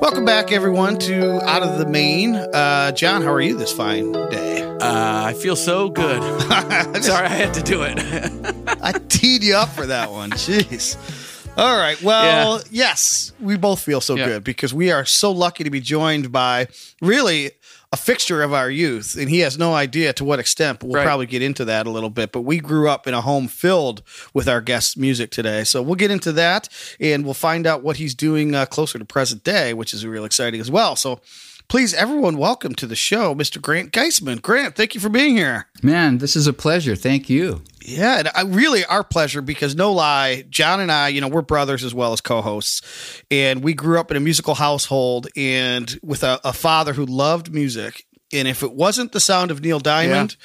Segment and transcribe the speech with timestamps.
[0.00, 2.34] Welcome back, everyone, to Out of the Main.
[2.36, 4.62] Uh, John, how are you this fine day?
[4.62, 6.22] Uh, I feel so good.
[7.02, 7.98] Sorry, I had to do it.
[8.82, 10.30] I teed you up for that one.
[10.32, 10.96] Jeez.
[11.56, 12.00] All right.
[12.02, 12.64] Well, Yeah.
[12.70, 14.26] yes, we both feel so Yeah.
[14.26, 16.68] good because we are so lucky to be joined by
[17.02, 17.50] really
[17.92, 20.80] a fixture of our youth, and he has no idea to what extent.
[20.80, 21.06] But we'll Right.
[21.06, 22.32] probably get into that a little bit.
[22.32, 24.02] But we grew up in a home filled
[24.34, 26.68] with our guest's music today, so we'll get into that,
[27.00, 30.24] and we'll find out what he's doing uh, closer to present day, which is real
[30.24, 30.96] exciting as well.
[30.96, 31.20] So.
[31.70, 33.60] Please, everyone, welcome to the show, Mr.
[33.60, 34.40] Grant Geissman.
[34.40, 35.66] Grant, thank you for being here.
[35.82, 36.96] Man, this is a pleasure.
[36.96, 37.62] Thank you.
[37.88, 41.42] Yeah, and I, really our pleasure because no lie, John and I, you know, we're
[41.42, 46.22] brothers as well as co-hosts, and we grew up in a musical household and with
[46.22, 48.04] a, a father who loved music.
[48.32, 50.36] And if it wasn't the sound of Neil Diamond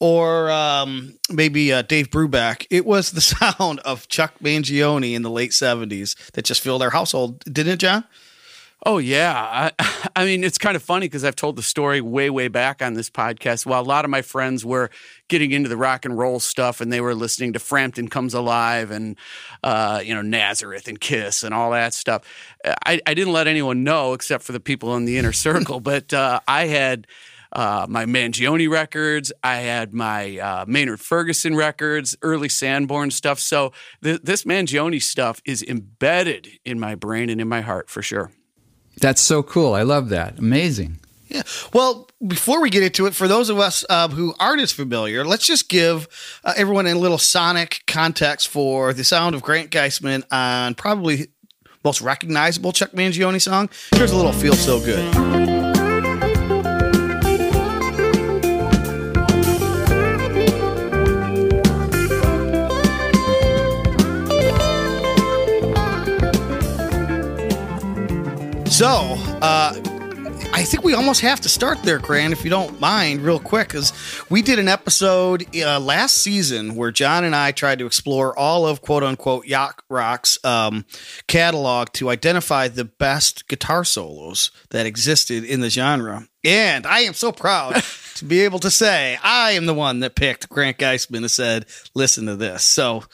[0.00, 3.20] or um, maybe uh, Dave Brubeck, it was the
[3.58, 7.80] sound of Chuck Mangione in the late seventies that just filled our household, didn't it,
[7.80, 8.04] John?
[8.86, 12.30] Oh yeah, I, I mean it's kind of funny because I've told the story way,
[12.30, 13.66] way back on this podcast.
[13.66, 14.88] While a lot of my friends were
[15.28, 18.90] getting into the rock and roll stuff, and they were listening to Frampton Comes Alive
[18.90, 19.16] and
[19.62, 22.22] uh, you know Nazareth and Kiss and all that stuff.
[22.64, 26.14] I, I didn't let anyone know except for the people in the inner circle, but
[26.14, 27.06] uh, I had.
[27.52, 29.32] Uh, my Mangione records.
[29.42, 33.38] I had my uh, Maynard Ferguson records, early Sanborn stuff.
[33.38, 38.02] So th- this Mangione stuff is embedded in my brain and in my heart for
[38.02, 38.30] sure.
[39.00, 39.74] That's so cool.
[39.74, 40.38] I love that.
[40.38, 40.98] Amazing.
[41.28, 41.42] Yeah.
[41.72, 45.24] Well, before we get into it, for those of us uh, who aren't as familiar,
[45.24, 46.08] let's just give
[46.44, 51.28] uh, everyone a little sonic context for the sound of Grant Geissman on probably
[51.84, 53.68] most recognizable Chuck Mangione song.
[53.94, 55.55] Here's a little "Feel So Good."
[68.76, 69.72] So, uh,
[70.52, 73.68] I think we almost have to start there, Grant, if you don't mind, real quick,
[73.68, 73.90] because
[74.28, 78.66] we did an episode uh, last season where John and I tried to explore all
[78.66, 80.84] of quote unquote Yacht Rock's um,
[81.26, 86.28] catalog to identify the best guitar solos that existed in the genre.
[86.44, 87.82] And I am so proud
[88.16, 91.66] to be able to say I am the one that picked Grant Geissman and said,
[91.94, 92.64] listen to this.
[92.64, 93.04] So,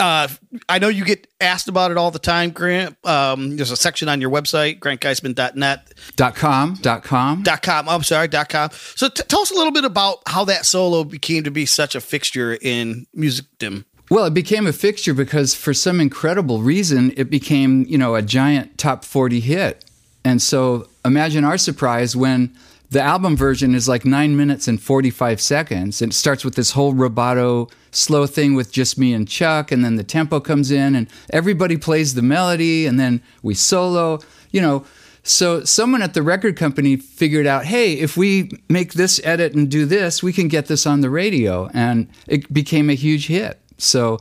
[0.00, 0.28] uh,
[0.68, 2.96] I know you get asked about it all the time, Grant.
[3.06, 6.74] Um, there's a section on your website, grantgeissman.net Dot com.
[6.80, 7.42] Dot com.
[7.42, 7.88] dot com.
[7.88, 8.70] I'm sorry, dot com.
[8.72, 11.94] So t- tell us a little bit about how that solo became to be such
[11.94, 13.86] a fixture in musicdom.
[14.10, 18.22] Well, it became a fixture because for some incredible reason, it became, you know, a
[18.22, 19.84] giant top 40 hit.
[20.24, 22.54] And so imagine our surprise when
[22.90, 26.02] the album version is like nine minutes and 45 seconds.
[26.02, 29.70] And it starts with this whole rubato slow thing with just me and Chuck.
[29.70, 32.86] And then the tempo comes in and everybody plays the melody.
[32.86, 34.18] And then we solo,
[34.50, 34.84] you know.
[35.22, 39.70] So someone at the record company figured out, hey, if we make this edit and
[39.70, 41.68] do this, we can get this on the radio.
[41.74, 43.60] And it became a huge hit.
[43.76, 44.18] So,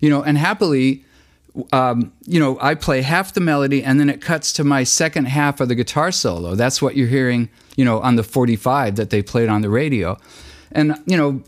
[0.00, 1.04] you know, and happily,
[1.72, 5.26] um, you know, I play half the melody and then it cuts to my second
[5.26, 6.54] half of the guitar solo.
[6.54, 10.16] That's what you're hearing, you know, on the 45 that they played on the radio.
[10.72, 11.42] And, you know,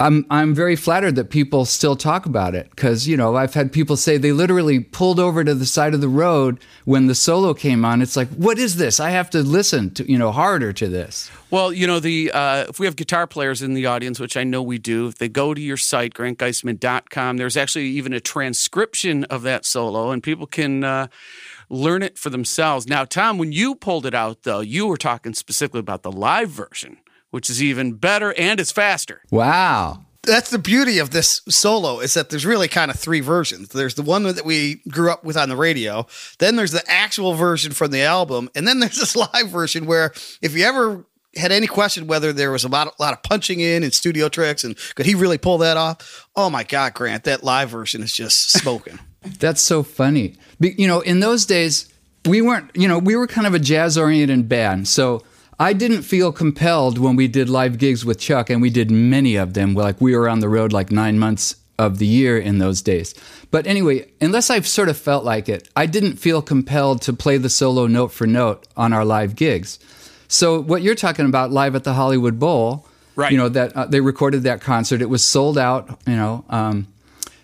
[0.00, 3.72] I'm I'm very flattered that people still talk about it because you know I've had
[3.72, 7.52] people say they literally pulled over to the side of the road when the solo
[7.52, 8.00] came on.
[8.00, 9.00] It's like, what is this?
[9.00, 11.30] I have to listen to you know harder to this.
[11.50, 14.44] Well, you know, the uh, if we have guitar players in the audience, which I
[14.44, 19.24] know we do, if they go to your site, grantgeissman.com, there's actually even a transcription
[19.24, 21.08] of that solo, and people can uh,
[21.68, 22.86] learn it for themselves.
[22.86, 26.50] Now, Tom, when you pulled it out, though, you were talking specifically about the live
[26.50, 26.98] version,
[27.30, 29.22] which is even better and it's faster.
[29.30, 30.04] Wow.
[30.22, 33.68] That's the beauty of this solo is that there's really kind of three versions.
[33.68, 36.06] There's the one that we grew up with on the radio,
[36.38, 40.12] then there's the actual version from the album, and then there's this live version where
[40.42, 41.06] if you ever
[41.36, 44.28] had any question whether there was a lot, a lot of punching in and studio
[44.28, 46.28] tricks and could he really pull that off?
[46.34, 48.98] Oh my God, Grant, that live version is just smoking.
[49.38, 50.36] That's so funny.
[50.60, 51.92] Be, you know, in those days,
[52.26, 54.88] we weren't, you know, we were kind of a jazz oriented band.
[54.88, 55.22] So
[55.58, 59.36] I didn't feel compelled when we did live gigs with Chuck, and we did many
[59.36, 59.74] of them.
[59.74, 63.14] Like we were on the road like nine months of the year in those days.
[63.50, 67.38] But anyway, unless I've sort of felt like it, I didn't feel compelled to play
[67.38, 69.78] the solo note for note on our live gigs.
[70.28, 72.86] So what you're talking about live at the Hollywood Bowl,
[73.18, 73.32] Right.
[73.32, 75.02] You know that uh, they recorded that concert.
[75.02, 76.00] It was sold out.
[76.06, 76.44] You know.
[76.48, 76.86] Um,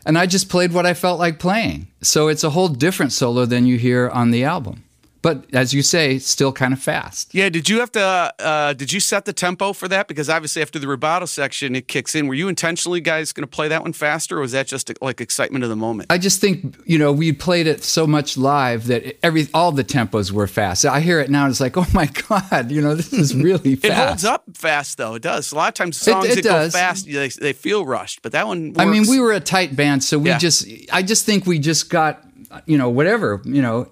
[0.07, 1.89] and I just played what I felt like playing.
[2.01, 4.84] So it's a whole different solo than you hear on the album.
[5.25, 7.35] But as you say, still kind of fast.
[7.35, 7.49] Yeah.
[7.49, 8.33] Did you have to?
[8.39, 10.07] Uh, did you set the tempo for that?
[10.07, 12.27] Because obviously, after the rubato section, it kicks in.
[12.29, 15.23] Were you intentionally, guys, going to play that one faster, or was that just like
[15.23, 16.13] excitement of the moment?
[16.13, 19.83] I just think you know we played it so much live that every all the
[19.85, 20.85] tempos were fast.
[20.85, 23.77] I hear it now, and it's like, oh my god, you know, this is really
[23.77, 23.85] fast.
[23.85, 25.15] it holds up fast though.
[25.15, 25.51] It does.
[25.53, 28.33] A lot of times songs It- it that go fast, they, they feel rushed, but
[28.33, 28.69] that one.
[28.75, 28.79] Works.
[28.81, 30.39] I mean, we were a tight band, so we Yeah.
[30.39, 32.23] just I just think we just got
[32.67, 33.89] you know whatever you know.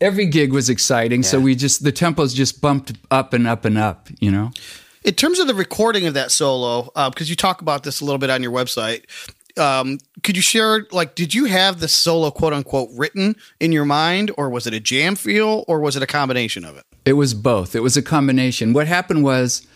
[0.00, 3.78] Every gig was exciting, so we just the tempos just bumped up and up and
[3.78, 4.08] up.
[4.20, 4.50] You know.
[5.04, 8.18] In terms of the recording of that solo, because you talk about this a little
[8.18, 9.04] bit on your website,
[9.58, 13.84] um, could you share, like, did you have the solo quote unquote written in your
[13.84, 16.84] mind, or was it a jam feel, or was it a combination of it?
[17.04, 17.74] It was both.
[17.74, 18.72] It was a combination.
[18.72, 19.66] What happened was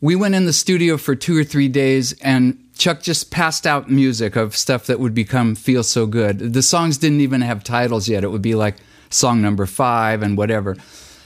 [0.00, 3.90] we went in the studio for two or three days and Chuck just passed out
[3.90, 6.52] music of stuff that would become Feel So Good.
[6.52, 8.22] The songs didn't even have titles yet.
[8.22, 8.76] It would be like
[9.14, 10.76] song number five and whatever.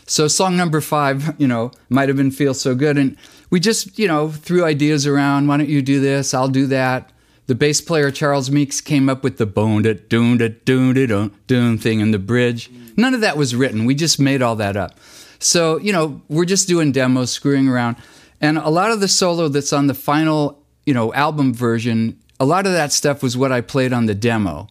[0.07, 2.99] So song number five, you know, might have been Feel So Good.
[2.99, 3.17] And
[3.51, 5.49] we just, you know, threw ideas around.
[5.49, 6.35] Why don't you do this?
[6.35, 7.11] I'll do that.
[7.47, 11.31] The bass player Charles Meeks came up with the boom da doom da doom da
[11.47, 12.71] doom thing in the bridge.
[12.97, 13.87] None of that was written.
[13.87, 14.99] We just made all that up.
[15.39, 17.97] So, you know, we're just doing demos, screwing around.
[18.41, 22.45] And a lot of the solo that's on the final, you know, album version, a
[22.45, 24.69] lot of that stuff was what I played on the demo.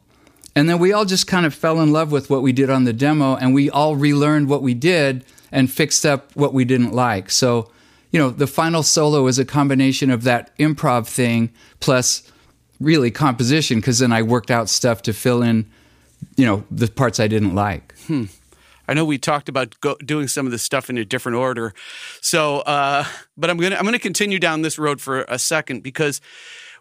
[0.58, 2.84] And then we all just kind of fell in love with what we did on
[2.84, 6.94] the demo and we all relearned what we did and fixed up what we didn't
[6.94, 7.30] like.
[7.30, 7.70] So,
[8.10, 12.24] you know, the final solo is a combination of that improv thing plus
[12.80, 15.70] really composition because then I worked out stuff to fill in,
[16.38, 17.94] you know, the parts I didn't like.
[18.88, 21.74] I know we talked about go, doing some of this stuff in a different order,
[22.22, 23.06] so uh,
[23.36, 26.22] but I'm gonna I'm gonna continue down this road for a second because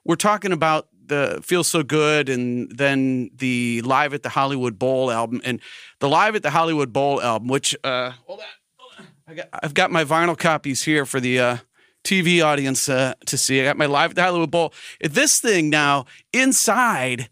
[0.04, 5.10] we're talking about the feels So Good and then the Live at the Hollywood Bowl
[5.10, 5.60] album and
[6.00, 9.06] the Live at the Hollywood Bowl album, which uh, hold on, hold on.
[9.26, 11.40] I got I've got my vinyl copies here for the.
[11.40, 11.56] Uh,
[12.04, 13.60] TV audience uh, to see.
[13.60, 14.72] I got my live at the Hollywood Bowl.
[15.00, 17.28] This thing now inside,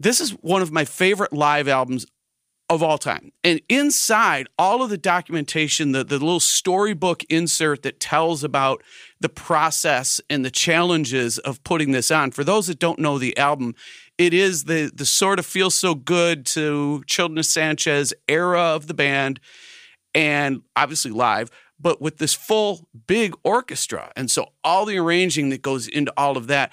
[0.00, 2.04] this is one of my favorite live albums
[2.70, 3.32] of all time.
[3.42, 8.82] And inside all of the documentation, the, the little storybook insert that tells about
[9.20, 12.30] the process and the challenges of putting this on.
[12.30, 13.74] For those that don't know the album,
[14.18, 18.86] it is the the sort of feels so good to Children of Sanchez era of
[18.86, 19.40] the band
[20.14, 21.50] and obviously live,
[21.80, 24.12] but with this full big orchestra.
[24.16, 26.72] And so all the arranging that goes into all of that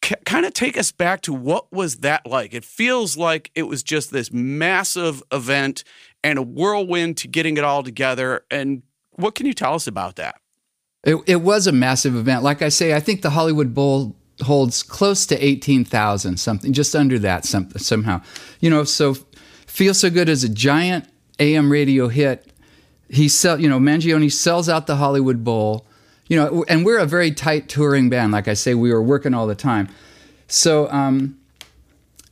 [0.00, 2.54] kind of take us back to what was that like?
[2.54, 5.84] It feels like it was just this massive event
[6.22, 8.44] and a whirlwind to getting it all together.
[8.50, 10.40] And what can you tell us about that?
[11.04, 12.42] It, it was a massive event.
[12.42, 17.18] Like I say, I think the Hollywood Bowl holds close to 18,000, something, just under
[17.20, 18.20] that some, somehow.
[18.60, 19.16] You know, so
[19.66, 21.08] Feel So Good is a giant
[21.38, 22.52] AM radio hit.
[23.08, 25.86] He sell, you know, Mangione sells out the Hollywood Bowl.
[26.28, 28.32] You know, and we're a very tight touring band.
[28.32, 29.88] Like I say, we were working all the time.
[30.46, 31.38] So, um,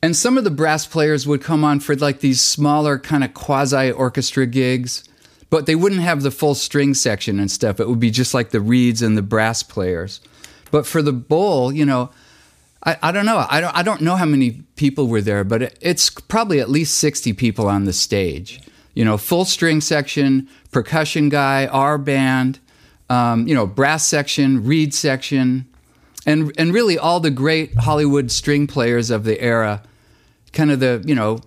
[0.01, 3.33] and some of the brass players would come on for like these smaller kind of
[3.33, 5.03] quasi orchestra gigs,
[5.49, 7.79] but they wouldn't have the full string section and stuff.
[7.79, 10.21] It would be just like the reeds and the brass players.
[10.71, 12.11] But for the bowl, you know,
[12.83, 13.45] I, I don't know.
[13.49, 16.69] I don't, I don't know how many people were there, but it, it's probably at
[16.69, 18.61] least 60 people on the stage.
[18.93, 22.59] You know, full string section, percussion guy, our band,
[23.09, 25.65] um, you know, brass section, reed section,
[26.25, 29.81] and and really all the great Hollywood string players of the era,
[30.53, 31.39] kind of the you know,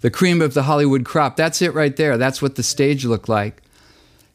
[0.00, 1.36] the cream of the Hollywood crop.
[1.36, 2.18] That's it right there.
[2.18, 3.62] That's what the stage looked like,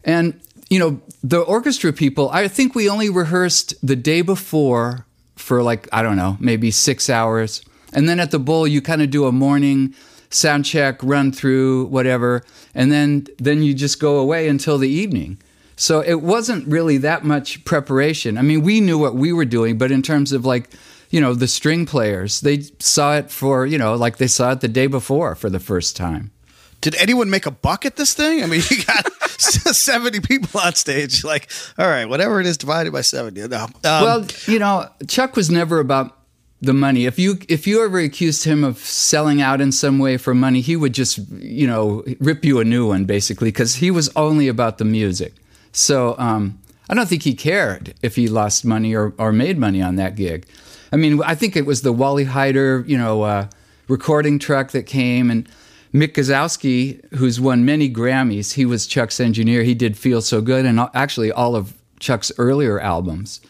[0.04, 0.40] and
[0.70, 2.30] you know the orchestra people.
[2.32, 7.10] I think we only rehearsed the day before for like I don't know, maybe six
[7.10, 7.64] hours,
[7.94, 9.94] and then at the bowl you kind of do a morning
[10.32, 15.38] sound check, run through, whatever, and then then you just go away until the evening.
[15.84, 18.38] So it wasn't really that much preparation.
[18.38, 20.70] I mean, we knew what we were doing, but in terms of like,
[21.10, 24.62] you know, the string players, they saw it for, you know, like they saw it
[24.62, 26.32] the day before for the first time.
[26.80, 28.42] Did anyone make a buck at this thing?
[28.42, 29.12] I mean, you got
[29.42, 31.26] 70 people on stage.
[31.26, 33.50] Like, all right, whatever it is divided by 70.
[33.50, 33.64] No.
[33.66, 36.18] Um, well, you know, Chuck was never about
[36.62, 37.08] the money.
[37.08, 40.62] If you if you ever accused him of selling out in some way for money,
[40.62, 44.48] he would just, you know, rip you a new one basically because he was only
[44.48, 45.34] about the music.
[45.74, 49.82] So um, I don't think he cared if he lost money or, or made money
[49.82, 50.46] on that gig.
[50.92, 53.48] I mean, I think it was the Wally Heider, you know, uh,
[53.88, 55.50] recording truck that came, and
[55.94, 59.64] Mick Guzauski, who's won many Grammys, he was Chuck's engineer.
[59.64, 63.42] He did "Feel So Good" and actually all of Chuck's earlier albums.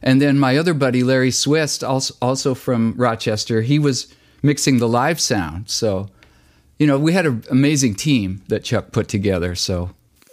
[0.00, 4.12] And then my other buddy Larry Swist, also also from Rochester, he was
[4.42, 5.70] mixing the live sound.
[5.70, 6.08] So
[6.78, 9.54] you know, we had an amazing team that Chuck put together.
[9.54, 9.90] So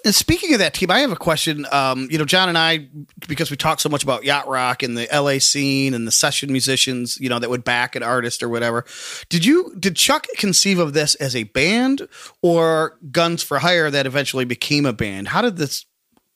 [0.10, 1.68] And speaking of that team, I have a question.
[1.72, 2.88] Um, you know, John and I,
[3.28, 6.52] because we talk so much about yacht rock and the LA scene and the session
[6.52, 8.86] musicians, you know, that would back an artist or whatever.
[9.30, 12.08] Did you did Chuck conceive of this as a band
[12.42, 15.28] or Guns for Hire that eventually became a band?
[15.28, 15.86] How did this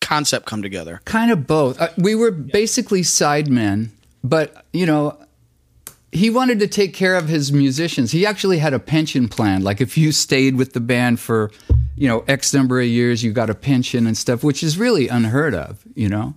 [0.02, 1.02] concept come together?
[1.06, 1.82] kind of both.
[1.82, 3.90] Uh, we were basically sidemen,
[4.24, 5.18] but you know,
[6.14, 8.12] he wanted to take care of his musicians.
[8.12, 9.64] He actually had a pension plan.
[9.64, 11.52] Like if you stayed with the band for,
[11.96, 15.08] you know, X number of years, you got a pension and stuff, which is really
[15.08, 16.36] unheard of, you know.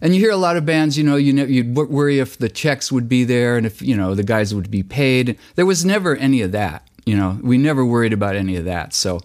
[0.00, 2.48] And you hear a lot of bands, you know, you know, you'd worry if the
[2.48, 5.38] checks would be there and if you know the guys would be paid.
[5.54, 7.38] There was never any of that, you know.
[7.42, 8.92] We never worried about any of that.
[8.92, 9.20] So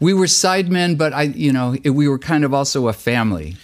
[0.00, 3.56] we were sidemen, but I, you know, we were kind of also a family.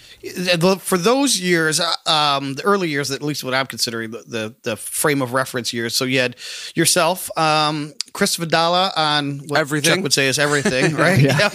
[0.79, 4.55] For those years, uh, um, the early years, at least what I'm considering the, the,
[4.63, 5.95] the frame of reference years.
[5.95, 6.35] So you had
[6.75, 9.95] yourself, um, Chris Vadala on what Everything.
[9.95, 11.19] Chuck would say is everything, right?
[11.19, 11.49] Yeah.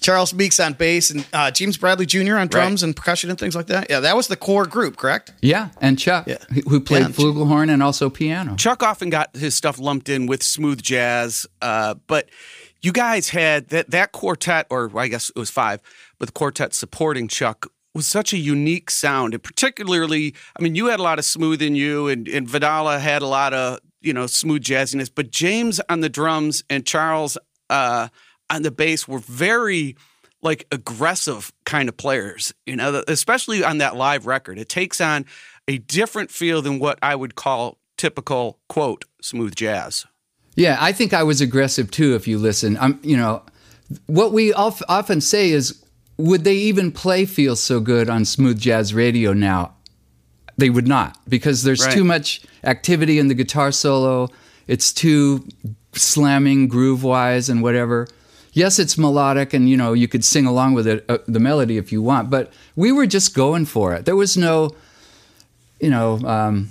[0.00, 2.36] Charles Meeks on bass and uh, James Bradley Jr.
[2.36, 3.86] on drums and percussion and things like that.
[3.90, 5.32] Yeah, that was the core group, correct?
[5.40, 6.36] Yeah, and Chuck, Yeah.
[6.68, 7.08] who played Yeah.
[7.08, 8.56] flugelhorn and also piano.
[8.56, 12.28] Chuck often got his stuff lumped in with smooth jazz, uh, but
[12.82, 15.80] you guys had that that quartet, or I guess it was five,
[16.18, 20.86] but the quartet supporting Chuck was such a unique sound, and particularly, I mean, you
[20.86, 24.12] had a lot of smooth in you, and, and Vadala had a lot of you
[24.12, 27.38] know smooth jazziness, but James on the drums and Charles
[27.70, 28.08] uh,
[28.50, 29.96] on the bass were very
[30.42, 34.58] like aggressive kind of players, you know, especially on that live record.
[34.58, 35.24] It takes on
[35.66, 40.06] a different feel than what I would call typical quote smooth jazz.
[40.54, 42.14] Yeah, I think I was aggressive too.
[42.14, 43.42] If you listen, I'm, you know,
[44.06, 45.82] what we of, often say is,
[46.18, 49.72] would they even play "Feel So Good" on smooth jazz radio now?
[50.58, 51.92] They would not because there's Right.
[51.92, 54.30] too much activity in the guitar solo.
[54.66, 55.46] It's too
[55.92, 58.08] slamming groove wise and whatever.
[58.52, 61.76] Yes, it's melodic, and you know you could sing along with it, uh, the melody
[61.76, 62.30] if you want.
[62.30, 64.06] But we were just going for it.
[64.06, 64.70] There was no,
[65.78, 66.70] you know, um,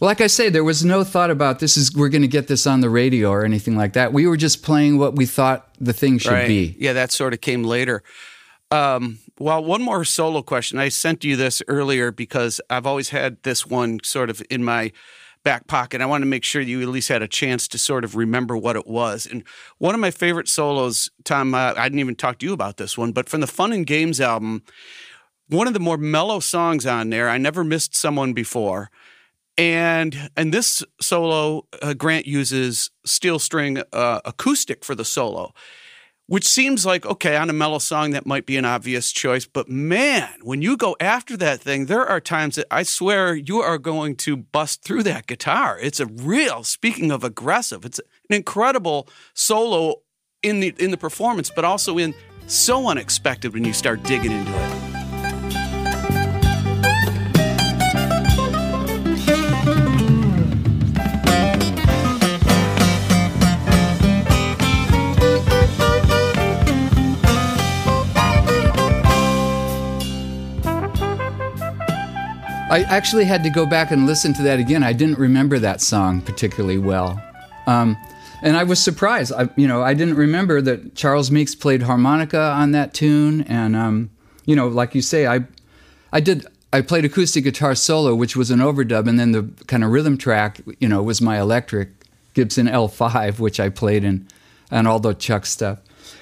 [0.00, 2.66] like I say, there was no thought about this is we're going to get this
[2.66, 4.14] on the radio or anything like that.
[4.14, 6.74] We were just playing what we thought the thing should be.
[6.78, 8.02] Yeah, that sort of came later.
[8.70, 10.78] Um, well, one more solo question.
[10.78, 14.92] I sent you this earlier because I've always had this one sort of in my
[15.44, 16.00] back pocket.
[16.00, 18.56] I want to make sure you at least had a chance to sort of remember
[18.56, 19.26] what it was.
[19.26, 19.44] And
[19.78, 22.98] one of my favorite solos, Tom, uh, I didn't even talk to you about this
[22.98, 24.64] one, but from the Fun and Games album,
[25.48, 28.90] one of the more mellow songs on there, I never missed someone before.
[29.56, 35.54] And and this solo, uh, Grant uses steel string uh, acoustic for the solo,
[36.26, 39.46] which seems like okay on a mellow song that might be an obvious choice.
[39.46, 43.60] But man, when you go after that thing, there are times that I swear you
[43.60, 45.78] are going to bust through that guitar.
[45.78, 46.64] It's a real.
[46.64, 50.02] Speaking of aggressive, it's an incredible solo
[50.42, 52.14] in the in the performance, but also in
[52.46, 54.85] so unexpected when you start digging into it.
[72.76, 74.82] I actually had to go back and listen to that again.
[74.82, 77.18] I didn't remember that song particularly well.
[77.66, 77.96] Um,
[78.42, 79.32] and I was surprised.
[79.32, 83.40] I, you know, I didn't remember that Charles Meeks played harmonica on that tune.
[83.48, 84.10] And, um,
[84.44, 85.46] you know, like you say, I,
[86.12, 89.08] I did, I played acoustic guitar solo, which was an overdub.
[89.08, 91.88] And then the kind of rhythm track, you know, was my electric
[92.34, 94.28] Gibson L5, which I played in,
[94.70, 95.78] and all the Chuck stuff.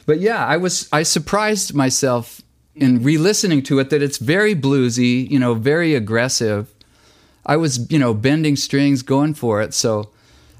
[0.06, 2.42] But yeah, I was, I surprised myself
[2.76, 6.72] in re-listening to it that it's very bluesy, you know, very aggressive.
[7.46, 9.74] I was, you know, bending strings, going for it.
[9.74, 10.10] So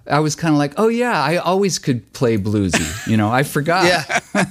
[0.07, 3.09] I was kind of like, oh yeah, I always could play bluesy.
[3.09, 3.85] You know, I forgot.
[3.87, 4.45] Yeah.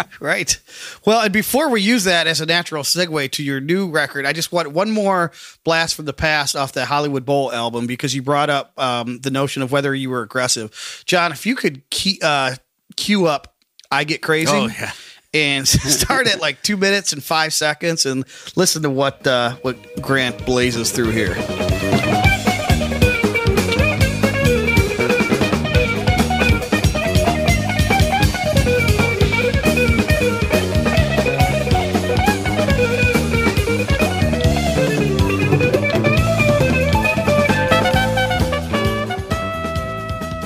[0.20, 0.58] right.
[1.06, 4.32] Well, and before we use that as a natural segue to your new record, I
[4.32, 5.30] just want one more
[5.64, 9.30] blast from the past off the Hollywood Bowl album because you brought up um, the
[9.30, 11.02] notion of whether you were aggressive.
[11.06, 12.56] John, if you could key, uh,
[12.96, 13.54] cue up
[13.90, 14.50] I Get Crazy.
[14.52, 14.92] Oh, yeah.
[15.38, 18.24] And start at like two minutes and five seconds, and
[18.56, 21.36] listen to what uh, what Grant blazes through here.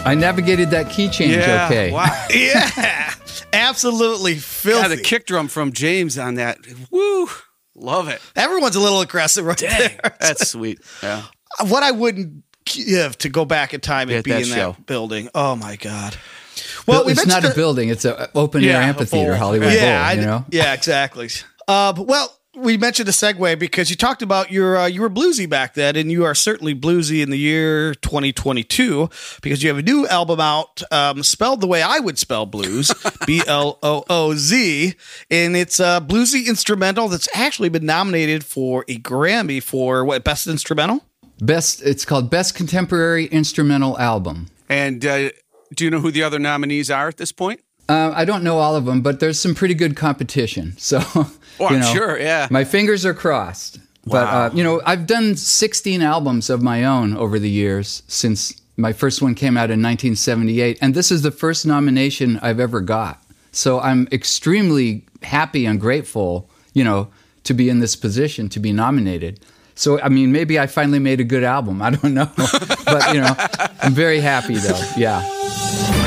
[0.04, 1.90] I navigated that key change okay.
[1.90, 2.26] Wow.
[2.34, 3.11] Yeah,
[3.52, 4.80] absolutely filthy.
[4.82, 6.58] Yeah, the kick drum from James on that.
[6.90, 7.28] Woo.
[7.74, 8.20] Love it.
[8.36, 9.78] Everyone's a little aggressive right Dang.
[9.78, 10.16] there.
[10.20, 10.80] That's sweet.
[11.02, 11.22] Yeah.
[11.66, 14.72] what I wouldn't give to go back in time and At be that in show.
[14.72, 15.28] that building.
[15.34, 16.16] Oh my god!
[16.86, 19.38] Well, we it's not mentioned a building; it's an open Yeah, air a amphitheater, bowl.
[19.38, 20.16] Hollywood yeah, Bowl.
[20.16, 21.28] You I- know, yeah, exactly.
[21.66, 25.10] Uh, but, well, we mentioned a segue because you talked about your uh, you were
[25.10, 29.08] bluesy back then, and you are certainly bluesy in the year 2022
[29.40, 32.92] because you have a new album out, um, spelled the way I would spell blues,
[33.26, 34.94] B L O O Z,
[35.30, 40.46] and it's a bluesy instrumental that's actually been nominated for a Grammy for what best
[40.46, 41.04] instrumental.
[41.40, 41.82] best.
[41.82, 44.48] It's called Best Contemporary Instrumental Album.
[44.68, 45.30] And uh,
[45.74, 47.60] do you know who the other nominees are at this point?
[47.88, 50.74] Uh, I don't know all of them, but there's some pretty good competition.
[50.78, 51.00] So,
[51.60, 52.48] Oh, you I'm know, sure, yeah.
[52.50, 53.78] My fingers are crossed.
[54.04, 58.60] But uh, you know, I've done 16 albums of my own over the years since
[58.76, 62.80] my first one came out in 1978, and this is the first nomination I've ever
[62.80, 63.22] got.
[63.52, 67.08] So I'm extremely happy and grateful, you know,
[67.44, 69.40] to be in this position to be nominated.
[69.74, 71.80] So I mean, maybe I finally made a good album.
[71.80, 72.30] I don't know,
[72.84, 73.34] but you know,
[73.80, 74.80] I'm very happy though.
[74.96, 76.01] Yeah.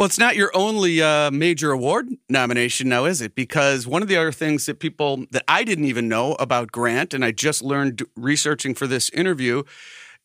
[0.00, 3.34] Well, it's not your only uh, major award nomination now, is it?
[3.34, 7.12] Because one of the other things that people that I didn't even know about Grant,
[7.12, 9.62] and I just learned researching for this interview,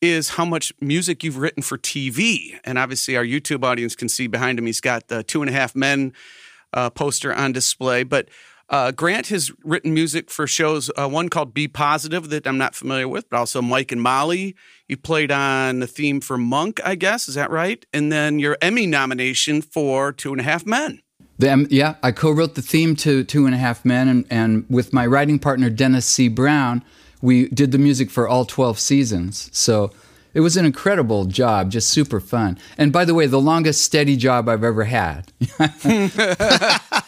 [0.02, 2.58] is how much music you've written for TV.
[2.64, 5.54] And obviously, our YouTube audience can see behind him, he's got the Two and a
[5.54, 6.14] Half Men
[6.72, 8.04] uh, poster on display.
[8.04, 8.30] But
[8.70, 12.74] uh, Grant has written music for shows, uh, one called Be Positive that I'm not
[12.74, 14.56] familiar with, but also Mike and Molly.
[14.88, 17.28] You played on the theme for Monk, I guess.
[17.28, 17.86] Is that right?
[17.94, 21.02] And then your Emmy nomination for Two and a Half Men.
[21.38, 24.94] The, yeah, I co-wrote the theme to Two and a Half Men, and, and with
[24.94, 26.28] my writing partner Dennis C.
[26.28, 26.84] Brown,
[27.22, 29.50] we did the music for all twelve seasons.
[29.52, 29.92] So
[30.34, 32.58] it was an incredible job, just super fun.
[32.78, 35.32] And by the way, the longest steady job I've ever had.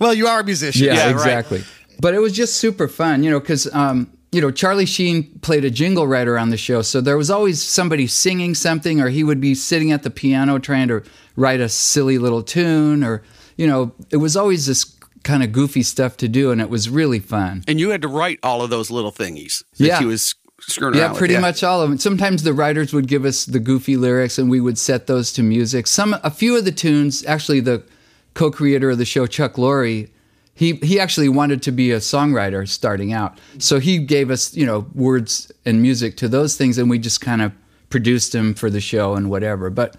[0.00, 0.86] Well, you are a musician.
[0.86, 1.10] Yeah, Yeah, right.
[1.12, 1.64] exactly.
[2.00, 5.64] But it was just super fun, you know, because um, you know Charlie Sheen played
[5.64, 9.24] a jingle writer on the show, so there was always somebody singing something, or he
[9.24, 11.02] would be sitting at the piano trying to
[11.36, 13.22] write a silly little tune, or
[13.56, 14.84] you know, it was always this
[15.24, 17.64] kind of goofy stuff to do, and it was really fun.
[17.66, 19.98] And you had to write all of those little thingies that Yeah.
[19.98, 21.18] he was screwing Yeah, around with.
[21.18, 21.98] pretty much all of them.
[21.98, 25.42] Sometimes the writers would give us the goofy lyrics, and we would set those to
[25.42, 25.86] music.
[25.86, 27.82] Some, a few of the tunes, actually, the
[28.36, 30.08] co-creator of the show, Chuck Lorre,
[30.54, 34.64] he he actually wanted to be a songwriter starting out, so he gave us you
[34.64, 37.52] know words and music to those things, and we just kind of
[37.90, 39.68] produced them for the show and whatever.
[39.70, 39.96] But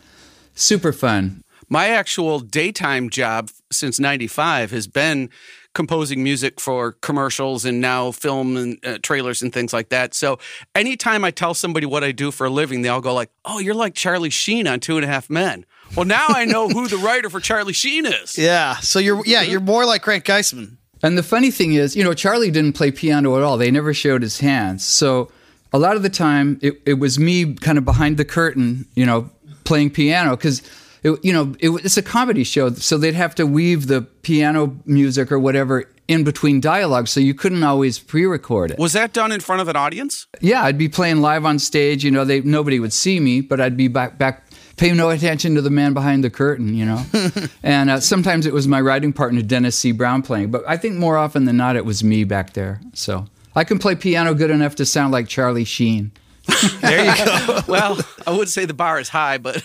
[0.56, 1.42] super fun.
[1.70, 5.30] My actual daytime job since 95 has been
[5.74, 10.16] composing music for commercials and now film and uh, trailers and things like that.
[10.16, 10.40] So
[10.74, 13.60] anytime I tell somebody what I do for a living, they all go like, oh,
[13.60, 15.66] you're like Charlie Sheen on Two and a Half Men.
[15.95, 18.38] Well, now I know who the writer for Charlie Sheen is.
[18.47, 18.76] Yeah.
[18.78, 20.78] So you're yeah you're more like Grant Geissman.
[21.04, 23.58] And the funny thing is, you know, Charlie didn't play piano at all.
[23.58, 24.84] They never showed his hands.
[24.84, 25.32] So
[25.71, 29.06] a lot of the time, it, it was me kind of behind the curtain, you
[29.06, 29.30] know,
[29.63, 30.62] playing piano because,
[31.04, 32.71] you know, it, it's a comedy show.
[32.71, 37.08] So they'd have to weave the piano music or whatever in between dialogue.
[37.08, 38.80] So you couldn't always pre record it.
[38.80, 40.26] Was that done in front of an audience?
[40.41, 42.04] Yeah, I'd be playing live on stage.
[42.04, 44.47] You know, they nobody would see me, but I'd be back back
[44.78, 46.74] pay no attention to the man behind the curtain.
[46.76, 47.04] You know,
[47.63, 49.92] and uh, sometimes it was my writing partner Dennis C.
[49.92, 52.80] Brown playing, but I think more often than not it was me back there.
[52.94, 56.12] So I can play piano good enough to sound like Charlie Sheen.
[56.82, 57.60] There you go.
[57.68, 59.62] Well, I would say the bar is high, but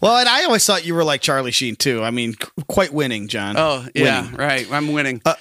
[0.00, 2.02] well, and I always thought you were like Charlie Sheen too.
[2.02, 3.56] I mean, c- quite winning, John.
[3.58, 4.36] oh, yeah, Winning.
[4.38, 4.72] right.
[4.72, 5.20] I'm winning.
[5.24, 5.38] But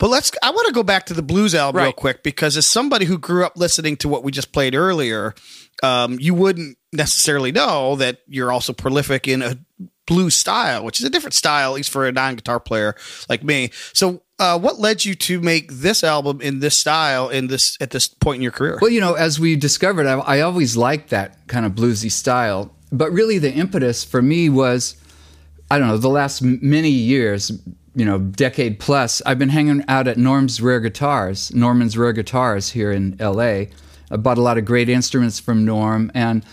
[0.00, 0.32] let's.
[0.42, 3.18] I want to go back to the blues album real quick because as somebody who
[3.18, 5.34] grew up listening to what we just played earlier,
[5.82, 9.58] um, you wouldn't necessarily know that you're also prolific in a
[10.06, 12.94] blues style, which is a different style, at least for a non-guitar player
[13.28, 13.70] like me.
[13.92, 17.90] So, uh, what led you to make this album in this style in this at
[17.90, 18.78] this point in your career?
[18.80, 22.72] Well, you know, as we discovered, I, I always liked that kind of bluesy style.
[22.92, 24.96] But really, the impetus for me was,
[25.70, 27.50] I don't know, the last many years,
[27.94, 32.70] you know, decade plus, I've been hanging out at Norm's Rare Guitars, Norman's Rare Guitars
[32.70, 33.64] here in LA.
[34.08, 36.12] I bought a lot of great instruments from Norm.
[36.14, 36.44] And,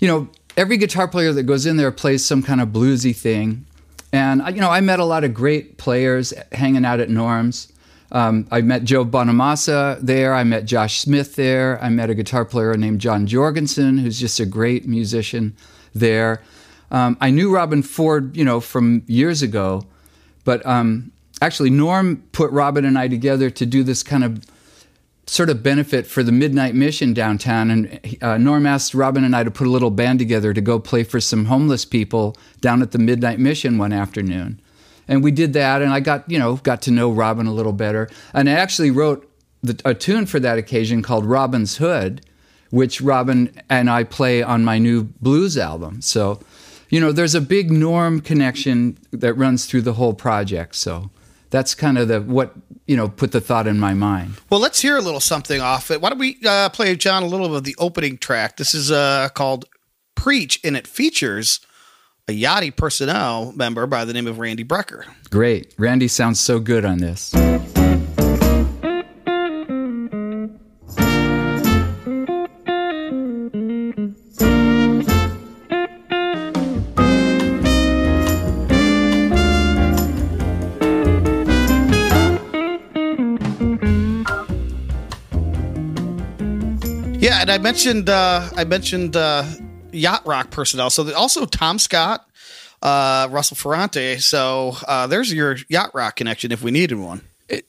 [0.00, 3.66] you know, every guitar player that goes in there plays some kind of bluesy thing.
[4.12, 7.72] And, you know, I met a lot of great players hanging out at Norm's.
[8.12, 10.34] Um, I met Joe Bonamassa there.
[10.34, 11.80] I met Josh Smith there.
[11.80, 15.54] I met a guitar player named John Jorgensen, who's just a great musician
[15.94, 16.42] there.
[16.90, 19.86] Um, I knew Robben Ford, you know, from years ago,
[20.44, 24.44] but um, actually Norm put Robben and I together to do this kind of
[25.30, 27.70] sort of benefit for the Midnight Mission downtown.
[27.70, 30.80] And uh, Norm asked Robben and I to put a little band together to go
[30.80, 34.60] play for some homeless people down at the Midnight Mission one afternoon.
[35.06, 37.72] And we did that, and I got you know got to know Robben a little
[37.72, 38.08] better.
[38.34, 39.30] And I actually wrote
[39.62, 42.26] the, a tune for that occasion called Robben's Hood,
[42.70, 46.02] which Robben and I play on my new blues album.
[46.02, 46.40] So,
[46.88, 50.74] you know, there's a big Norm connection that runs through the whole project.
[50.74, 51.10] So
[51.50, 52.54] that's kind of the what
[52.86, 54.34] you know put the thought in my mind.
[54.48, 56.00] Well, let's hear a little something off it.
[56.00, 58.56] Why don't we uh, play John a little of the opening track?
[58.56, 59.66] This is uh, called
[60.14, 61.60] "Preach," and it features
[62.28, 65.04] a Yachty personnel member by the name of Randy Brecker.
[65.30, 67.34] Great, Randy sounds so good on this.
[87.30, 89.44] Yeah, and I mentioned uh, I mentioned uh,
[89.92, 90.90] yacht rock personnel.
[90.90, 92.28] So also Tom Scott,
[92.82, 94.18] uh, Russell Ferrante.
[94.18, 97.20] So uh, there's your yacht rock connection if we needed one.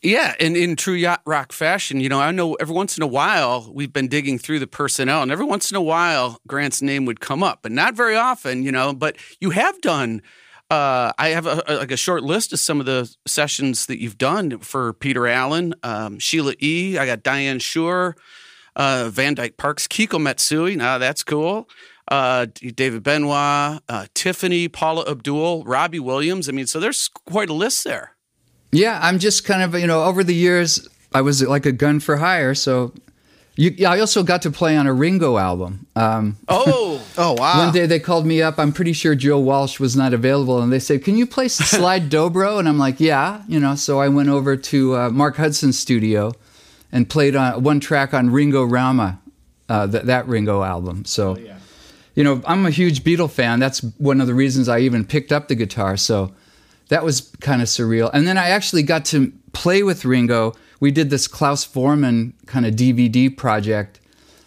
[0.02, 3.08] Yeah, and in true yacht rock fashion, you know, I know every once in a
[3.08, 7.06] while we've been digging through the personnel, and every once in a while Grant's name
[7.06, 8.94] would come up, but not very often, you know.
[8.94, 10.24] But you have done.
[10.72, 14.02] Uh, I have a, a, like a short list of some of the sessions that
[14.02, 16.98] you've done for Peter Allen, um, Sheila E.
[16.98, 18.16] I got Diane Schuur,
[18.76, 20.76] uh, Van Dyke Parks, Keiko Matsui.
[20.76, 21.68] Now that's cool.
[22.08, 26.50] Uh, David Benoit, uh, Tiffany, Paula Abdul, Robbie Williams.
[26.50, 28.16] I mean, so there's quite a list there.
[28.72, 32.00] Yeah, I'm just kind of you know over the years I was like a gun
[32.00, 32.56] for hire.
[32.56, 32.94] So
[33.56, 35.86] you, I also got to play on a Ringo album.
[35.96, 37.66] Um, oh, oh wow!
[37.66, 38.58] One day they called me up.
[38.58, 42.10] I'm pretty sure Joe Walsh was not available, and they said, "Can you play slide
[42.10, 43.76] dobro?" And I'm like, "Yeah," you know.
[43.76, 46.34] So I went over to uh, Mark Hudson's studio
[46.92, 49.20] and played on one track on Ringo Rama,
[49.70, 51.06] uh, th- that Ringo album.
[51.06, 51.58] So, oh, yeah.
[52.16, 53.60] you know, I'm a huge Beatle fan.
[53.60, 55.98] That's one of the reasons I even picked up the guitar.
[55.98, 56.34] So
[56.90, 58.10] that was kind of surreal.
[58.14, 60.54] And then I actually got to play with Ringo.
[60.80, 64.00] We did this Klaus Voormann kind of DVD project,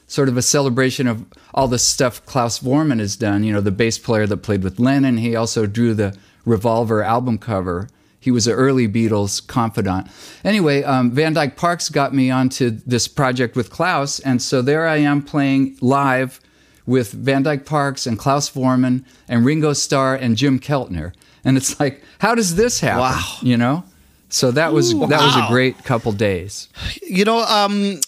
[0.06, 3.44] sort of a celebration of all the stuff Klaus Voormann has done.
[3.44, 5.16] You know, the bass player that played with Lennon.
[5.18, 7.88] He also drew the Revolver album cover.
[8.24, 10.08] He was an early Beatles confidant.
[10.44, 14.88] Anyway, um, Van Dyke Parks got me onto this project with Klaus, and so there
[14.88, 16.40] I am playing live
[16.86, 21.12] with Van Dyke Parks and Klaus Voormann and Ringo Starr and Jim Keltner.
[21.44, 23.00] And it's like, how does this happen?
[23.00, 23.36] Wow.
[23.42, 23.84] You know?
[24.30, 25.26] So that was Ooh, that wow.
[25.26, 26.70] was a great couple days.
[27.02, 28.00] You know, um,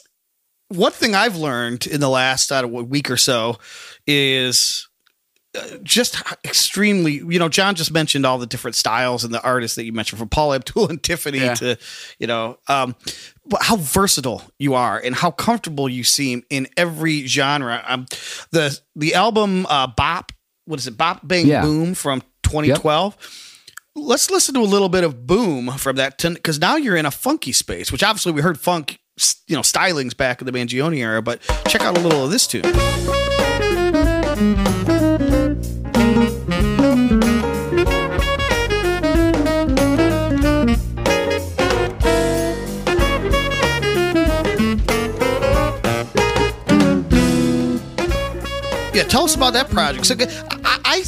[0.68, 3.58] one thing I've learned in the last uh, week or so
[4.06, 4.85] is
[5.82, 9.84] just extremely, you know, John just mentioned all the different styles and the artists that
[9.84, 11.54] you mentioned from Paul Abdul and Tiffany yeah.
[11.54, 11.78] to,
[12.18, 12.94] you know, um,
[13.60, 17.82] how versatile you are and how comfortable you seem in every genre.
[17.86, 18.06] Um,
[18.50, 20.32] the the album uh, Bop,
[20.64, 21.62] what is it, Bop Bang yeah.
[21.62, 23.16] Boom from 2012.
[23.18, 23.30] Yep.
[23.98, 27.10] Let's listen to a little bit of Boom from that because now you're in a
[27.10, 28.98] funky space, which obviously we heard funk,
[29.46, 32.46] you know, stylings back in the Mangione era, but check out a little of this
[32.46, 32.62] tune.
[49.08, 50.06] Tell us about that project.
[50.06, 51.02] So, I, I,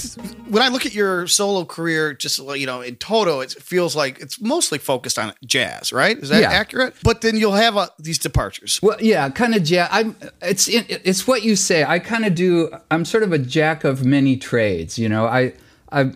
[0.48, 4.20] when I look at your solo career, just you know, in total, it feels like
[4.20, 6.16] it's mostly focused on jazz, right?
[6.16, 6.50] Is that yeah.
[6.50, 6.94] accurate?
[7.02, 8.80] But then you'll have uh, these departures.
[8.82, 9.88] Well, yeah, kind of jazz.
[9.90, 10.16] I'm.
[10.42, 11.84] It's it's what you say.
[11.84, 12.70] I kind of do.
[12.90, 14.98] I'm sort of a jack of many trades.
[14.98, 15.52] You know, I
[15.92, 16.12] I.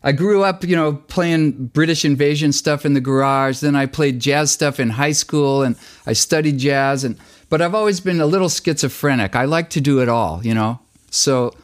[0.00, 3.58] I grew up, you know, playing British invasion stuff in the garage.
[3.58, 5.74] Then I played jazz stuff in high school, and
[6.06, 7.02] I studied jazz.
[7.02, 9.34] And but I've always been a little schizophrenic.
[9.34, 10.78] I like to do it all, you know.
[11.10, 11.54] So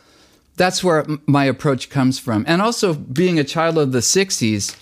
[0.56, 2.44] that's where my approach comes from.
[2.46, 4.76] And also being a child of the 60s,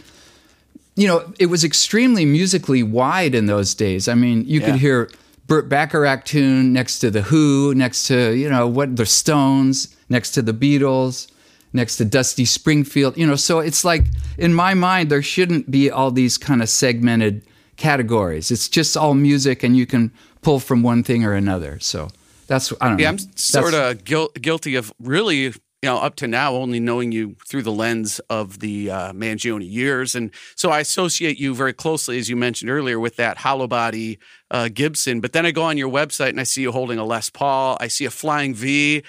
[0.95, 4.09] you know, it was extremely musically wide in those days.
[4.09, 4.67] I mean, you yeah.
[4.67, 5.11] could hear
[5.47, 10.33] Burt Bacharach tune next to The Who, next to, you know, what the Stones, next
[10.33, 11.31] to the Beatles,
[11.73, 14.05] next to Dusty Springfield, you know, so it's like
[14.37, 17.43] in my mind there shouldn't be all these kind of segmented
[17.77, 18.51] categories.
[18.51, 21.79] It's just all music and you can pull from one thing or another.
[21.81, 22.11] So
[22.53, 23.19] that's I don't yeah, know.
[23.23, 27.63] I'm sort of guilty of really you know, up to now, only knowing you through
[27.63, 30.15] the lens of the uh, Mangione years.
[30.15, 34.21] And so I associate you very closely, as you mentioned earlier, with that hollow body
[34.53, 35.21] uh, Gibson.
[35.21, 37.77] But then I go on your website and I see you holding a Les Paul.
[37.81, 39.03] I see a Flying V.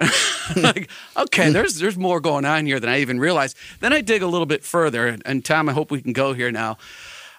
[0.56, 3.56] like, okay, there's there's more going on here than I even realized.
[3.80, 5.18] Then I dig a little bit further.
[5.26, 6.78] And Tom, I hope we can go here now.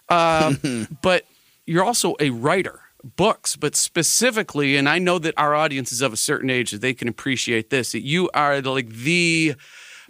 [0.09, 1.25] Um, but
[1.65, 6.13] you're also a writer books, but specifically, and I know that our audience is of
[6.13, 9.55] a certain age that they can appreciate this, that you are like the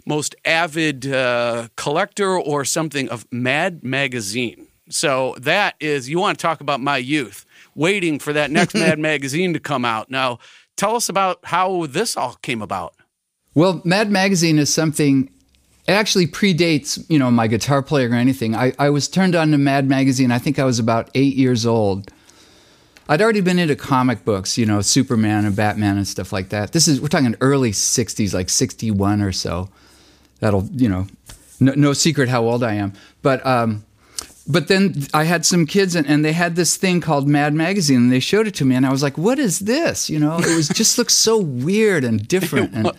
[0.06, 4.68] most avid uh, collector or something of Mad Magazine.
[4.88, 8.98] So that is, you want to talk about my youth, waiting for that next Mad
[8.98, 10.10] Magazine to come out.
[10.10, 10.38] Now,
[10.76, 12.94] tell us about how this all came about.
[13.54, 15.30] Well, Mad Magazine is something.
[15.88, 18.54] It actually predates, you know, my guitar playing or anything.
[18.54, 20.30] I, I was turned on to Mad Magazine.
[20.30, 22.12] I think I was about eight years old.
[23.08, 26.72] I'd already been into comic books, you know, Superman and Batman and stuff like that.
[26.72, 29.68] This is we're talking early '60s, like '61 or so.
[30.40, 31.06] That'll, you know,
[31.60, 32.92] no, no secret how old I am.
[33.22, 33.84] But um,
[34.48, 37.96] but then I had some kids and, and they had this thing called Mad Magazine
[37.96, 40.08] and they showed it to me and I was like, what is this?
[40.08, 42.74] You know, it was just looks so weird and different.
[42.76, 42.92] And,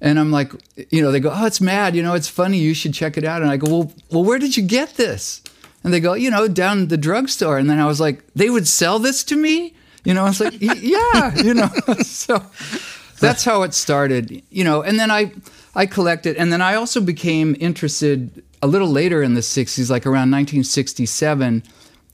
[0.00, 0.52] and I'm like,
[0.90, 1.96] you know, they go, oh, it's mad.
[1.96, 2.58] You know, it's funny.
[2.58, 3.42] You should check it out.
[3.42, 5.42] And I go, well, well, where did you get this?
[5.84, 7.58] And they go, you know, down the drugstore.
[7.58, 9.74] And then I was like, they would sell this to me?
[10.04, 11.68] You know, I was like, yeah, you know.
[12.02, 12.42] so
[13.20, 14.82] that's how it started, you know.
[14.82, 15.32] And then I,
[15.74, 20.06] I collected, and then I also became interested a little later in the 60s, like
[20.06, 21.62] around 1967,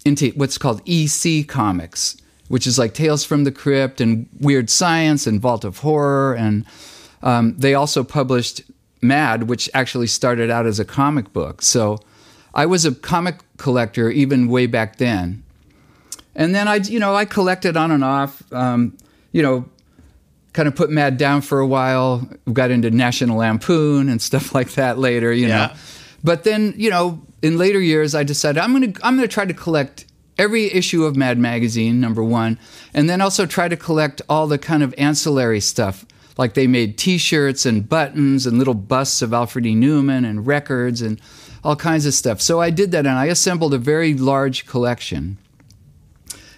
[0.05, 2.17] into what's called EC comics,
[2.49, 6.35] which is like Tales from the Crypt and Weird Science and Vault of Horror.
[6.35, 6.67] And
[7.23, 8.63] um, they also published
[9.01, 11.63] Mad, which actually started out as a comic book.
[11.63, 11.99] So
[12.55, 15.43] I was a comic collector even way back then.
[16.35, 18.43] And then I, you know, I collected on and off.
[18.53, 18.97] Um,
[19.33, 19.67] you know,
[20.53, 22.29] kind of put Mad down for a while.
[22.53, 25.33] Got into National Lampoon and stuff like that later.
[25.33, 25.67] You Yeah.
[25.67, 25.73] know,
[26.23, 29.55] but then you know, in later years, I decided I'm gonna I'm gonna try to
[29.55, 30.07] collect
[30.39, 32.59] every issue of Mad magazine, number one,
[32.93, 36.05] and then also try to collect all the kind of ancillary stuff.
[36.37, 39.75] Like they made T-shirts and buttons and little busts of Alfred E.
[39.77, 41.21] Neuman and records and
[41.65, 42.41] all kinds of stuff.
[42.41, 45.37] So I did that, and I assembled a very large collection.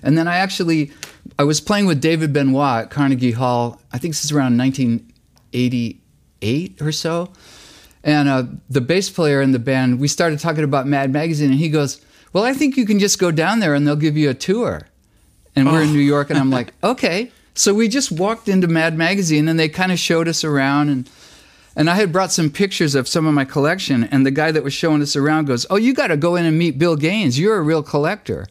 [0.03, 0.93] And then I actually,
[1.39, 3.81] I was playing with David Benoit at Carnegie Hall.
[3.93, 7.33] I think this is around 1988 or so.
[8.05, 11.59] And uh, the bass player in the band, we started talking about Mad Magazine, and
[11.59, 12.01] he goes,
[12.33, 14.87] "Well, I think you can just go down there and they'll give you a tour."
[15.57, 18.97] And we're in New York, and I'm like, "Okay." So we just walked into Mad
[18.97, 21.11] Magazine, and they kind of showed us around, and
[21.77, 24.65] and I had brought some pictures of some of my collection, and the guy that
[24.65, 27.39] was showing us around goes, "Oh, you got to go in and meet Bill Gaines.
[27.39, 28.47] You're a real collector."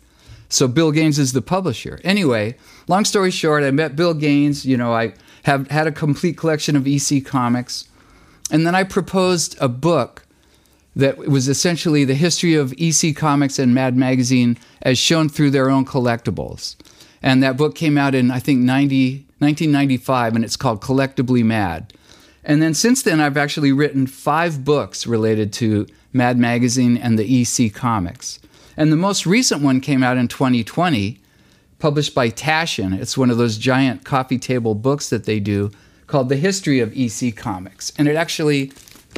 [0.48, 2.00] So Bill Gaines is the publisher.
[2.04, 2.56] Anyway,
[2.88, 4.66] long story short, I met Bill Gaines.
[4.66, 7.86] You know, I have had a complete collection of EC comics,
[8.52, 10.26] and then I proposed a book
[10.96, 15.70] that was essentially the history of EC Comics and Mad Magazine as shown through their
[15.70, 16.76] own collectibles.
[17.22, 21.92] And that book came out in, I think, 90, 1995, and it's called Collectively Mad.
[22.46, 27.42] And then since then, I've actually written five books related to Mad Magazine and the
[27.42, 28.40] EC Comics.
[28.78, 31.20] And the most recent one came out in 2020,
[31.80, 32.98] published by Taschen.
[32.98, 35.72] It's one of those giant coffee table books that they do
[36.08, 37.92] called The History of EC Comics.
[37.98, 38.72] And it actually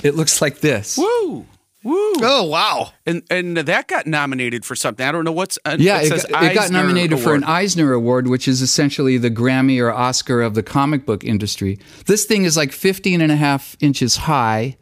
[0.03, 0.97] it looks like this.
[0.97, 1.45] Woo!
[1.83, 2.13] Woo!
[2.21, 2.91] Oh wow!
[3.05, 5.05] And and that got nominated for something.
[5.05, 5.59] I don't know what's.
[5.63, 8.61] Uh, Yeah, it, says got, it got Eisner nominated for an Eisner Award, which is
[8.61, 11.79] essentially the Grammy or Oscar of the comic book industry.
[12.07, 14.77] This thing is like 15 and a half inches high,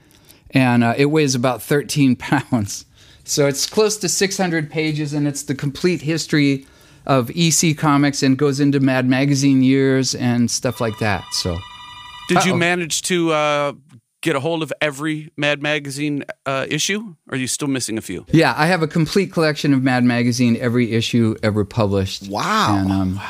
[0.51, 2.85] and uh, it weighs about 13 pounds.
[3.25, 6.65] So it's close to 600 pages, and it's the complete history
[7.05, 11.23] of EC Comics and goes into Mad Magazine years and stuff like that.
[11.33, 11.57] So
[12.29, 12.57] Did you Uh-oh.
[12.57, 13.73] manage to uh,
[14.25, 17.15] get a hold of every Mad Magazine uh, issue?
[17.29, 18.25] Or are you still missing a few?
[18.31, 22.27] yeah, I have a complete collection of Mad Magazine, every issue ever published.
[22.27, 22.77] Wow.
[22.77, 23.21] And um,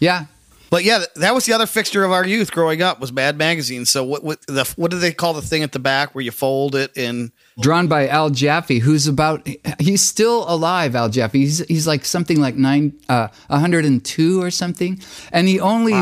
[0.00, 0.24] yeah,
[0.70, 3.84] But yeah, that was the other fixture of our youth growing up was Mad Magazine.
[3.84, 6.30] So what what the what do they call the thing at the back where you
[6.30, 9.46] fold it and drawn by Al Jaffee, who's about
[9.78, 10.96] he's still alive.
[10.96, 14.98] Al Jaffee, he's he's like something like nine, uh, 102 or something,
[15.30, 15.92] and he only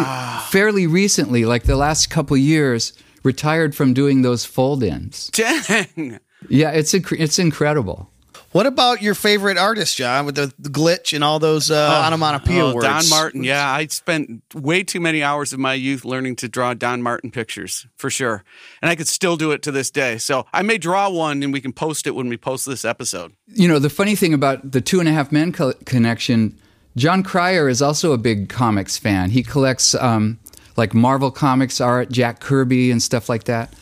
[0.51, 5.29] fairly recently, like the last couple years, retired from doing those fold-ins.
[5.31, 6.19] Dang!
[6.49, 8.11] Yeah, it's inc- it's incredible.
[8.53, 12.65] what about your favorite artist, John, with the, the glitch and all those uh, onomatopoeia
[12.65, 12.87] Oh, words?
[12.87, 13.45] Don Martin.
[13.45, 17.31] Yeah, I spent way too many hours of my youth learning to draw Don Martin
[17.31, 18.43] pictures for sure,
[18.83, 20.17] and I could still do it to this day.
[20.19, 23.33] So I may draw one, and we can post it when we post this episode.
[23.47, 26.59] You know, the funny thing about the Two and a Half Men co- connection,
[26.97, 29.31] Jon Cryer is also a big comics fan.
[29.31, 30.39] He collects um,
[30.81, 33.73] like Marvel comics art, Jack Kirby, and stuff like that.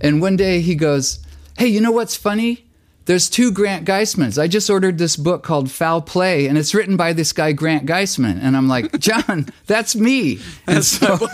[0.00, 1.20] And one day he goes,
[1.58, 2.64] Hey, you know what's funny?
[3.04, 4.40] There's two Grant Geissmans.
[4.40, 7.86] I just ordered this book called Foul Play, and it's written by this guy, Grant
[7.86, 8.40] Geissman.
[8.42, 10.40] And I'm like, John, that's me.
[10.66, 11.18] And so,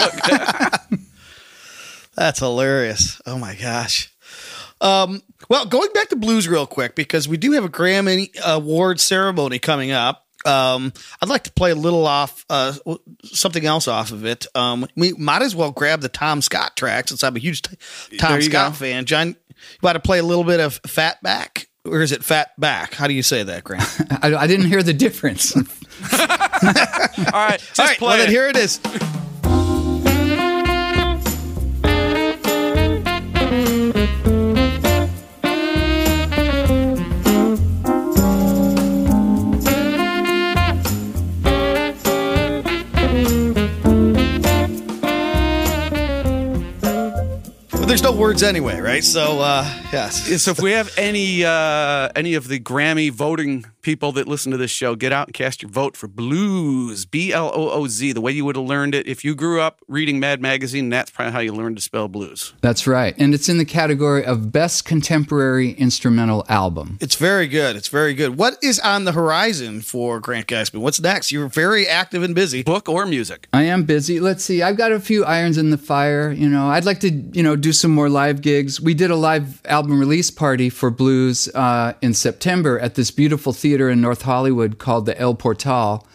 [2.16, 3.20] That's hilarious.
[3.24, 4.12] Oh my gosh.
[4.81, 9.00] Um, well, going back to blues real quick because we do have a Grammy Award
[9.00, 10.26] ceremony coming up.
[10.44, 12.72] Um, I'd like to play a little off, uh,
[13.24, 14.46] something else off of it.
[14.55, 17.76] Um, we might as well grab the Tom Scott track since I'm a huge t-
[18.18, 18.76] Tom Scott go.
[18.76, 19.05] fan.
[19.05, 19.35] John, you
[19.83, 22.94] want to play a little bit of Fat Back, or is it Fat Back?
[22.94, 23.85] How do you say that, Grant?
[24.22, 25.55] I, I didn't hear the difference.
[25.57, 28.18] All right, just All right, play well it.
[28.22, 28.81] then here it is.
[48.31, 49.03] Words anyway, right?
[49.03, 50.42] So, uh, yes.
[50.42, 54.59] So if we have any uh, any of the Grammy voting people that listen to
[54.59, 58.12] this show, get out and cast your vote for Blues, B L O O Z,
[58.12, 60.88] the way you would have learned it if you grew up reading Mad Magazine.
[60.88, 62.53] That's probably how you learned to spell blues.
[62.61, 63.14] That's right.
[63.19, 66.99] And it's in the category of Best Contemporary Instrumental Album.
[67.01, 67.77] It's very good.
[67.77, 68.37] It's very good.
[68.37, 70.79] What is on the horizon for Grant Gagsby?
[70.79, 71.33] What's next?
[71.33, 72.62] You're very active and busy.
[72.62, 73.49] Book or music?
[73.53, 74.21] I am busy.
[74.21, 74.62] Let's see.
[74.62, 76.31] I've got a few irons in the fire.
[76.31, 78.81] You know, I'd like to, you know, do some more live gigs.
[78.81, 83.53] We did a live album release party for blues uh, in September at this beautiful
[83.53, 86.06] theater in North Hollywood called the El Portal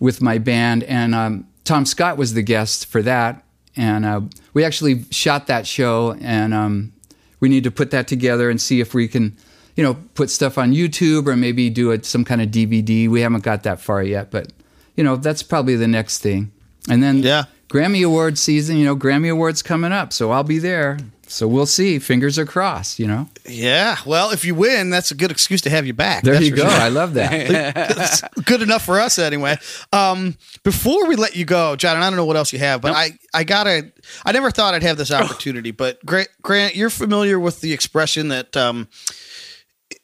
[0.00, 0.82] with my band.
[0.84, 3.44] And um, Tom Scott was the guest for that.
[3.76, 4.22] And uh,
[4.54, 6.16] we actually shot that show.
[6.20, 6.92] And um,
[7.38, 9.36] we need to put that together and see if we can,
[9.76, 13.08] you know, put stuff on YouTube or maybe do a, some kind of DVD.
[13.08, 14.52] We haven't got that far yet, but,
[14.96, 16.50] you know, that's probably the next thing.
[16.88, 17.44] And then Yeah.
[17.68, 20.98] Grammy Award season, you know, Grammy Awards coming up, so I'll be there.
[21.30, 22.00] So we'll see.
[22.00, 23.28] Fingers are crossed, you know.
[23.48, 23.96] Yeah.
[24.04, 26.24] Well, if you win, that's a good excuse to have you back.
[26.24, 26.68] There That's you go.
[26.68, 26.70] sure.
[26.70, 28.30] I love that.
[28.44, 29.56] Good enough for us anyway.
[29.92, 32.80] Um, before we let you go, John, and I don't know what else you have,
[32.80, 33.92] but I, I gotta,
[34.24, 38.28] I never thought I'd have this opportunity, but Grant, Grant, you're familiar with the expression
[38.28, 38.88] that um,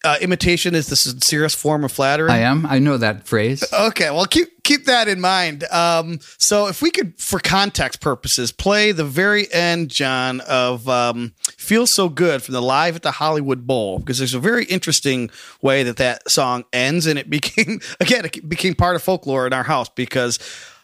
[0.06, 2.30] uh, imitation is the sincerest form of flattery.
[2.30, 2.64] I am.
[2.64, 3.64] I know that phrase.
[3.72, 5.64] Okay, well keep keep that in mind.
[5.64, 11.34] Um, so if we could, for context purposes, play the very end, John, of um,
[11.56, 15.30] "Feels So Good" from the Live at the Hollywood Bowl, because there's a very interesting
[15.60, 19.52] way that that song ends, and it became again it became part of folklore in
[19.52, 20.38] our house because.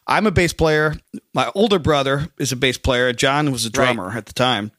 [0.04, 0.96] I'm a bass player.
[1.32, 3.12] My older brother is a bass player.
[3.12, 4.72] John was a drummer at the time.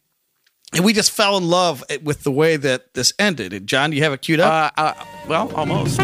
[0.76, 3.68] And we just fell in love with the way that this ended.
[3.68, 4.74] John, do you have it queued up?
[4.78, 6.00] Uh, uh, well, almost.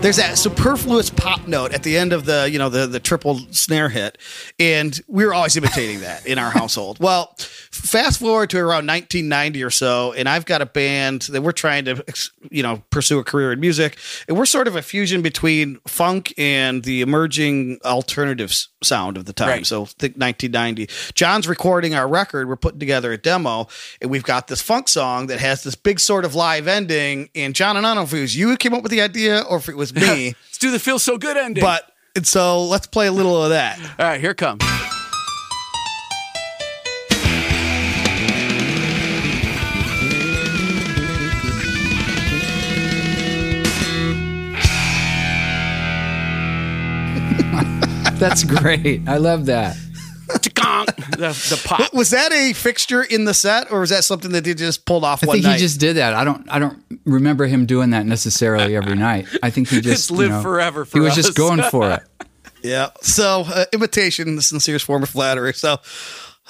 [0.00, 3.38] There's that superfluous pop note at the end of the you know the the triple
[3.50, 4.16] snare hit
[4.58, 6.98] and we were always imitating that in our household.
[7.10, 7.34] Well
[7.70, 11.84] fast forward to around 1990 or so and i've got a band that we're trying
[11.84, 12.04] to
[12.50, 13.96] you know pursue a career in music
[14.28, 19.32] and we're sort of a fusion between funk and the emerging alternative sound of the
[19.32, 19.48] time.
[19.48, 19.66] Right.
[19.66, 22.48] so think 1990 john's recording our record.
[22.48, 23.68] We're putting together a demo
[24.00, 27.54] and we've got this funk song that has this big sort of live ending and
[27.54, 29.40] john and i don't know if it was you who came up with the idea
[29.42, 31.62] or if it was me Let's do the feel so good ending.
[31.62, 34.62] but and so let's play a little of that all right, here it comes.
[48.20, 49.00] That's great.
[49.08, 49.78] I love that.
[51.20, 51.32] Chicong.
[51.50, 51.94] the, the pop.
[51.94, 55.04] was that a fixture in the set or was that something that he just pulled
[55.04, 56.14] off I one think night he just did that.
[56.14, 56.46] I don't.
[56.50, 59.26] I don't remember him doing that necessarily every night.
[59.42, 61.26] I think he just It's lived you know, forever for he was us.
[61.26, 62.02] just going for it.
[62.62, 65.78] yeah so uh, imitation the sincerest form of flattery so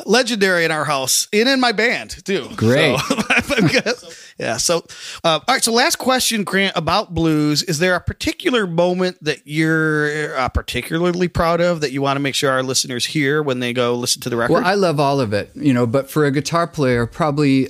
[0.07, 2.99] legendary in our house and in my band too Great.
[2.99, 3.17] So-
[4.39, 4.85] yeah so
[5.25, 7.63] uh, all right so last question grant about blues.
[7.63, 12.21] Is there a particular moment that you're uh, particularly proud of that you want to
[12.21, 14.55] make sure our listeners hear when they go listen to the record?
[14.55, 17.69] Well, I love all of it, you know, but for a guitar player, probably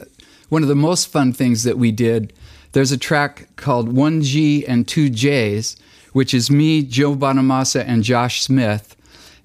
[0.48, 2.32] one of the most fun things that we did,
[2.72, 5.78] there's a track called 1G and 2Js,
[6.12, 8.96] which is me, Joe Bonamassa, and Josh Smith.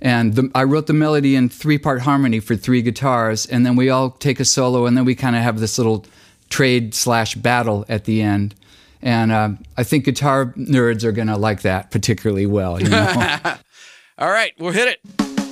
[0.02, 3.76] And the, I wrote the melody in three part harmony for three guitars, and then
[3.76, 6.06] we all take a solo, and then we kind of have this little
[6.50, 8.56] trade slash battle at the end.
[9.02, 12.82] And uh, I think guitar nerds are going to like that particularly well.
[12.82, 13.40] You know?
[14.18, 15.45] All right, we'll hit it.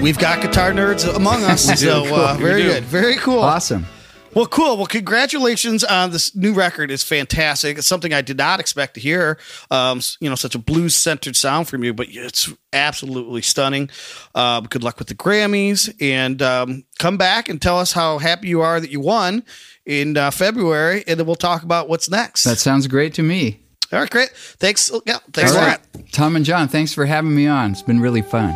[0.00, 3.86] We've got guitar nerds among us so uh, very good very cool awesome.
[4.32, 4.76] Well, cool.
[4.76, 6.92] Well, congratulations on this new record.
[6.92, 7.78] It's fantastic.
[7.78, 9.38] It's something I did not expect to hear.
[9.72, 13.90] Um, you know, such a blues centered sound from you, but it's absolutely stunning.
[14.32, 18.46] Uh, good luck with the Grammys, and um, come back and tell us how happy
[18.46, 19.42] you are that you won
[19.84, 22.44] in uh, February, and then we'll talk about what's next.
[22.44, 23.60] That sounds great to me.
[23.92, 24.30] All right, great.
[24.30, 24.92] Thanks.
[25.06, 25.80] Yeah, thanks All a right.
[25.96, 26.12] lot.
[26.12, 27.72] Tom and John, thanks for having me on.
[27.72, 28.54] It's been really fun.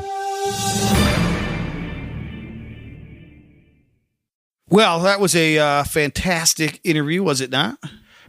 [4.68, 7.78] Well, that was a uh, fantastic interview, was it not?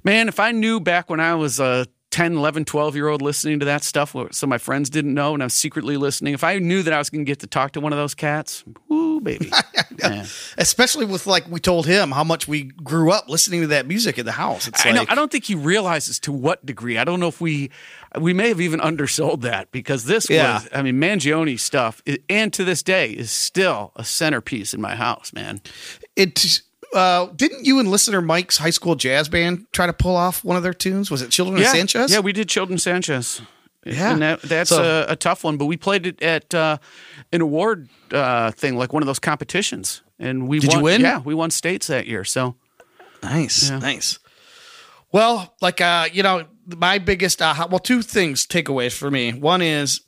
[0.04, 3.60] Man, if I knew back when I was a 10, 11, 12 year old listening
[3.60, 4.16] to that stuff.
[4.32, 6.34] So my friends didn't know, and I was secretly listening.
[6.34, 8.14] If I knew that I was going to get to talk to one of those
[8.16, 9.52] cats, woo, baby.
[10.00, 10.26] yeah.
[10.58, 14.18] Especially with like we told him how much we grew up listening to that music
[14.18, 14.66] in the house.
[14.66, 16.98] It's I, like, know, I don't think he realizes to what degree.
[16.98, 17.70] I don't know if we
[18.18, 20.54] we may have even undersold that because this Yeah.
[20.54, 24.96] was, I mean, Mangione stuff, and to this day is still a centerpiece in my
[24.96, 25.60] house, man.
[26.16, 26.62] It.
[26.94, 30.56] Uh, didn't you and listener Mike's high school jazz band try to pull off one
[30.56, 31.12] of their tunes?
[31.12, 32.12] Was it Children yeah, of Sanchez?
[32.12, 33.42] Yeah, we did Children Sanchez.
[33.84, 34.14] Yeah.
[34.14, 35.58] and that, that's So- a, a tough one.
[35.58, 36.78] But we played it at uh,
[37.34, 41.02] an award uh, thing, like one of those competitions, and we Did you won, win?
[41.02, 42.24] Yeah, we won states that year.
[42.24, 42.56] So
[43.22, 44.20] Nice, nice.
[45.12, 49.34] Well, like uh, you know, my biggest uh, well, two things takeaways for me.
[49.34, 50.02] One is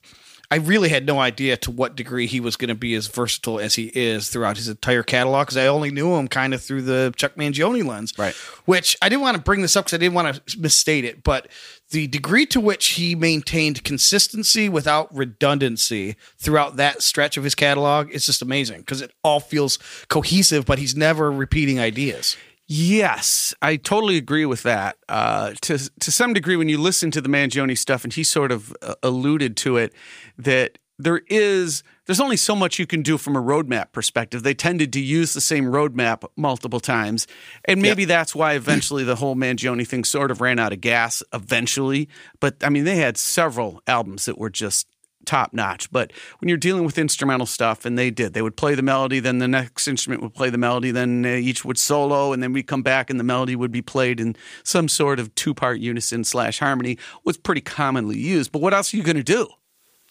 [0.49, 3.59] I really had no idea to what degree he was going to be as versatile
[3.59, 6.83] as he is throughout his entire catalog because I only knew him kind of through
[6.83, 8.33] the Chuck Mangione lens, Right.
[8.63, 11.21] Which I didn't want to bring this up because I didn't want to misstate it,
[11.21, 11.49] but
[11.89, 18.09] the degree to which he maintained consistency without redundancy throughout that stretch of his catalog
[18.11, 19.77] is just amazing because it all feels
[20.07, 22.37] cohesive, but he's never repeating ideas.
[22.67, 24.97] Yes, I totally agree with that.
[25.07, 28.51] Uh, to to some degree, when you listen to the Mangione stuff, and he sort
[28.51, 29.93] of uh, alluded to it,
[30.37, 34.43] that there is there's only so much you can do from a roadmap perspective.
[34.43, 37.25] They tended to use the same roadmap multiple times,
[37.63, 41.23] and maybe that's why eventually the whole Mangione thing sort of ran out of gas.
[41.33, 42.09] Eventually,
[42.41, 44.87] but I mean, they had several albums that were just
[45.27, 45.91] top notch.
[45.91, 49.19] But when you're dealing with instrumental stuff, and they did, they would play the melody,
[49.19, 52.65] then the next instrument would play the melody, then each would solo, and then we'd
[52.67, 56.23] come back and the melody would be played in some sort of two part unison
[56.23, 58.51] slash harmony was pretty commonly used.
[58.51, 59.47] But what else are you going to do?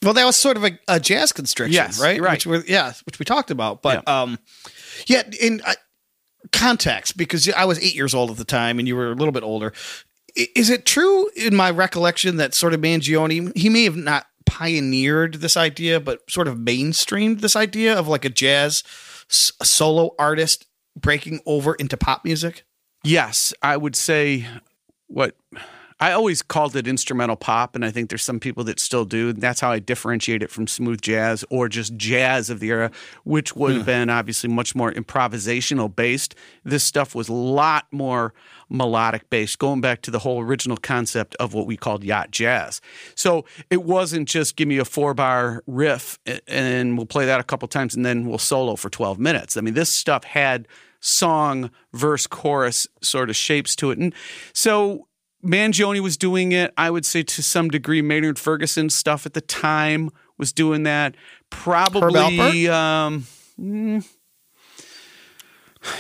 [0.02, 2.20] Well, that was sort of a, a jazz constriction, Yes, right?
[2.20, 2.32] right.
[2.32, 3.80] Which we yeah, which we talked about.
[3.80, 4.22] But Yeah.
[4.22, 4.38] um,
[5.06, 5.72] yeah, in uh,
[6.52, 9.32] context, because I was eight years old at the time, and you were a little
[9.32, 9.72] bit older.
[10.54, 15.34] Is it true in my recollection that sort of Mangione, he may have not pioneered
[15.34, 18.82] this idea, but sort of mainstreamed this idea of like a jazz
[19.28, 20.66] solo artist
[20.96, 22.64] breaking over into pop music?
[23.04, 24.46] Yes, I would say
[25.06, 25.36] what
[25.98, 29.32] I always called it instrumental pop, and I think there's some people that still do.
[29.32, 32.90] That's how I differentiate it from smooth jazz or just jazz of the era,
[33.24, 33.86] which would have hmm.
[33.86, 36.34] been obviously much more improvisational based.
[36.64, 38.34] This stuff was a lot more
[38.68, 42.82] melodic based, going back to the whole original concept of what we called yacht jazz.
[43.14, 47.44] So it wasn't just give me a four bar riff and we'll play that a
[47.44, 49.56] couple times and then we'll solo for 12 minutes.
[49.56, 50.68] I mean, this stuff had
[51.00, 53.98] song, verse, chorus sort of shapes to it.
[53.98, 54.12] And
[54.52, 55.06] so
[55.46, 56.72] Mangione was doing it.
[56.76, 61.14] I would say to some degree, Maynard Ferguson stuff at the time was doing that.
[61.50, 63.26] Probably, um,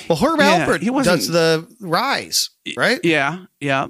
[0.08, 2.98] Well, Herb Yeah, Alpert he does the rise, right?
[3.04, 3.86] yeah, yeah.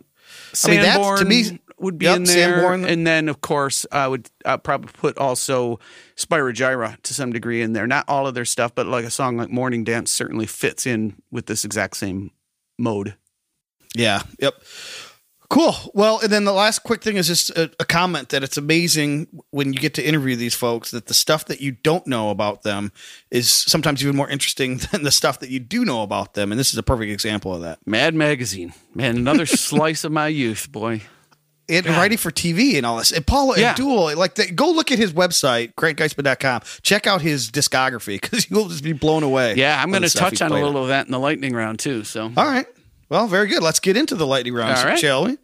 [0.65, 2.85] I mean, that's- to me- would be Yep, in there, Sanborn.
[2.87, 5.79] and then of course I would uh, probably put also
[6.17, 7.87] Spyro Gyra to some degree in there.
[7.87, 11.17] Not all of their stuff, but like a song like Morning Dance certainly fits in
[11.31, 12.31] with this exact same
[12.79, 13.17] mode.
[13.95, 14.23] Yeah.
[14.41, 14.55] Yep.
[15.49, 15.75] Cool.
[15.95, 19.29] Well, and then the last quick thing is just a, a comment that it's amazing
[19.51, 22.63] when you get to interview these folks that the stuff that you don't know about
[22.63, 22.91] them
[23.31, 26.51] is sometimes even more interesting than the stuff that you do know about them.
[26.51, 27.79] And this is a perfect example of that.
[27.87, 31.03] Mad Magazine, man, another slice of my youth, boy.
[31.69, 33.11] And writing for TV and all this.
[33.11, 33.69] And Paula Yeah.
[33.71, 36.61] and Duel, like, the, go look at his website, grantgeissman.com.
[36.83, 39.55] Check out his discography because you'll just be blown away.
[39.57, 42.05] Yeah, I'm going to touch on a little of that in the lightning round too.
[42.05, 42.67] So All right.
[43.09, 43.63] Well, very good.
[43.63, 44.99] Let's get into the lightning round, right.
[44.99, 45.39] shall we?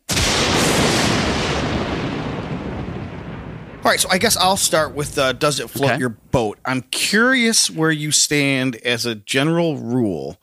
[3.85, 5.99] All right, so I guess I'll start with uh, does it float Okay.
[6.01, 6.59] your boat?
[6.65, 10.41] I'm curious where you stand as a general rule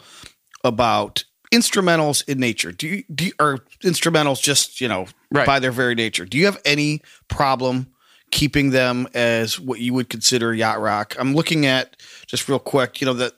[0.63, 2.73] about instrumentals in nature.
[2.73, 5.45] Do you, do you, are instrumentals just, you know, Right.
[5.45, 6.25] by their very nature?
[6.25, 7.87] Do you have any problem
[8.31, 11.15] keeping them as what you would consider yacht rock?
[11.17, 11.95] I'm looking at
[12.27, 13.33] just real quick, you know, that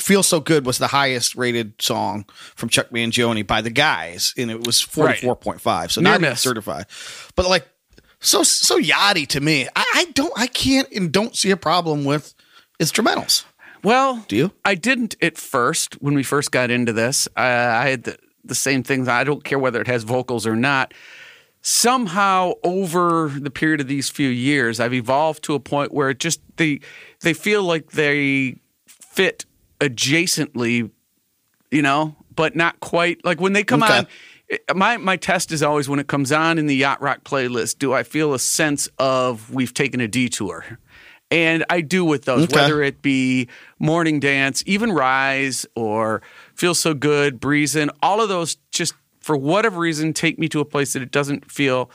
[0.00, 2.24] Feel So Good was the highest rated song
[2.56, 5.18] from Chuck Mangione by the guys, and it was Right.
[5.18, 5.92] 44.5.
[5.92, 6.86] So Near not certified.
[7.36, 7.68] But like
[8.20, 9.68] so so yachty to me.
[9.76, 12.34] I, I don't I can't and don't see a problem with
[12.80, 13.44] instrumentals.
[13.84, 14.52] well, Do you?
[14.64, 17.28] I didn't at first when we first got into this.
[17.36, 19.06] I, I had the, the same things.
[19.08, 20.92] I don't care whether it has vocals or not.
[21.66, 26.18] Somehow, over the period of these few years, I've evolved to a point where it
[26.18, 26.80] just they
[27.20, 29.46] they feel like they fit
[29.80, 30.90] adjacently,
[31.70, 33.24] you know, but not quite.
[33.24, 33.98] Like when they come Okay.
[33.98, 34.06] on,
[34.50, 37.78] eh, my my test is always when it comes on in the yacht rock playlist.
[37.78, 40.64] Do I feel a sense of we've taken a detour?
[41.30, 42.54] And I do with those, Okay.
[42.54, 43.48] whether it be
[43.80, 46.22] Morning Dance, even Rise or
[46.54, 50.64] Feel So Good, Breezin', all of those just for whatever reason, take me to a
[50.64, 51.90] place that it doesn't feel.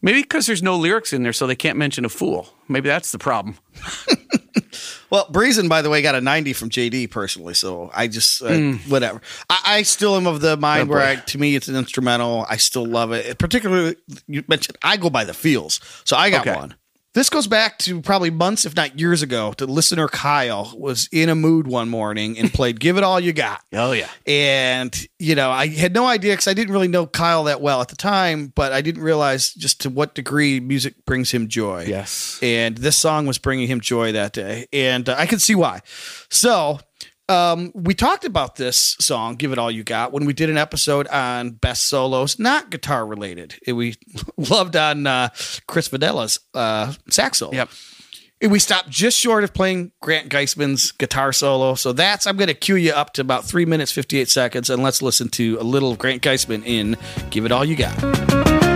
[0.00, 2.48] Maybe because there's no lyrics in there, so they can't mention a fool.
[2.68, 3.56] Maybe that's the problem.
[5.10, 8.58] Well, Breezin, by the way, got a 90 from JD personally, so I just uh,
[8.88, 9.20] whatever.
[9.48, 11.02] I, I still am of the mind Oh, where.
[11.02, 12.44] I, to me it's an instrumental.
[12.48, 13.38] I still love it.
[13.38, 13.96] Particularly,
[14.26, 16.54] you mentioned I go by the feels, so I got Okay.
[16.56, 16.74] one.
[17.14, 19.52] This goes back to probably months, if not years ago.
[19.54, 23.32] To listener Kyle was in a mood one morning and played "Give It All You
[23.32, 24.08] Got." Oh yeah.
[24.26, 27.80] And, you know, I had no idea because I didn't really know Kyle that well
[27.80, 31.86] at the time, but I didn't realize just to what degree music brings him joy.
[31.88, 32.38] Yes.
[32.42, 34.66] And this song was bringing him joy that day.
[34.72, 35.80] And uh, I can see why.
[36.30, 36.78] So,
[37.28, 40.56] um, we talked about this song, Give It All You Got, when we did an
[40.56, 43.56] episode on best solos, not guitar related.
[43.66, 43.96] We
[44.36, 45.28] loved on uh,
[45.66, 47.52] Chris Vadala's uh, sax solo.
[47.52, 47.68] Yep.
[48.40, 51.74] And we stopped just short of playing Grant Geissman's guitar solo.
[51.74, 54.82] So that's, I'm going to cue you up to about three minutes, 58 seconds, and
[54.82, 56.96] let's listen to a little of Grant Geisman in
[57.30, 58.67] Give It All You Got.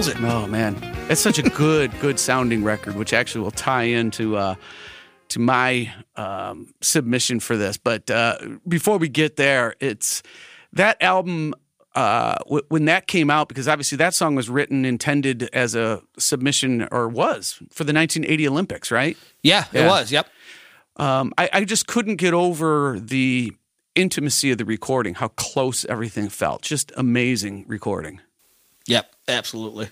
[0.00, 0.22] Kills it.
[0.22, 0.78] Oh man,
[1.10, 4.54] it's such a good, good sounding record, which actually will tie into uh,
[5.28, 7.76] to my um, submission for this.
[7.76, 10.22] But uh, before we get there, it's
[10.72, 11.52] that album
[11.94, 16.00] uh, w- when that came out because obviously that song was written intended as a
[16.16, 19.18] submission or was for the 1980 Olympics, right?
[19.42, 20.10] Yeah, it was.
[20.10, 20.26] Yep.
[20.96, 23.52] Um, I, I just couldn't get over the
[23.94, 26.62] intimacy of the recording, how close everything felt.
[26.62, 28.22] Just amazing recording.
[28.86, 29.88] Yep, absolutely.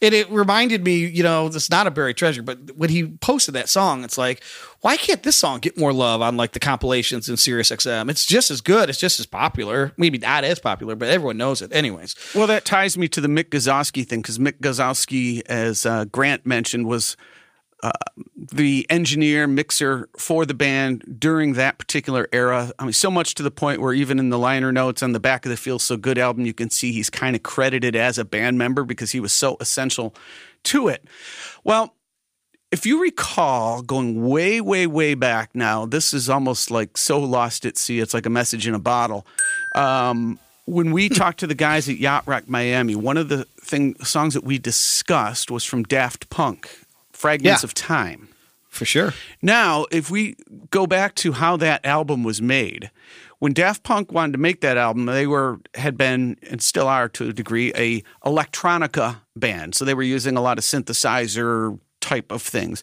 [0.00, 3.54] And it reminded me, you know, it's not a buried treasure, but when he posted
[3.54, 4.42] that song, it's like,
[4.80, 8.10] why can't this song get more love on like the compilations in Sirius XM?
[8.10, 9.92] It's just as good, it's just as popular.
[9.96, 11.72] Maybe not as popular, but everyone knows it.
[11.72, 12.14] Anyways.
[12.34, 16.46] Well, that ties me to the Mick Guzauski thing because Mick Guzauski, as uh, Grant
[16.46, 17.16] mentioned, was
[17.82, 17.90] uh,
[18.36, 22.72] the engineer mixer for the band during that particular era.
[22.78, 25.20] I mean, so much to the point where even in the liner notes on the
[25.20, 28.18] back of the Feel So Good album, you can see he's kind of credited as
[28.18, 30.14] a band member because he was so essential
[30.64, 31.04] to it.
[31.64, 31.94] Well,
[32.70, 37.66] if you recall, going way, way, way back now, this is almost like so lost
[37.66, 38.00] at sea.
[38.00, 39.26] It's like a message in a bottle.
[39.74, 43.94] Um, when we talked to the guys at Yacht Rock Miami, one of the thing
[43.96, 46.81] songs that we discussed was from Daft Punk,
[47.22, 47.66] "Fragments Yeah.
[47.66, 48.28] of Time."
[48.68, 49.12] For sure.
[49.42, 50.34] Now, if we
[50.70, 52.90] go back to how that album was made,
[53.38, 57.08] when Daft Punk wanted to make that album, they were had been and still are
[57.10, 59.74] to a degree a electronica band.
[59.74, 62.82] So they were using a lot of synthesizer type of things.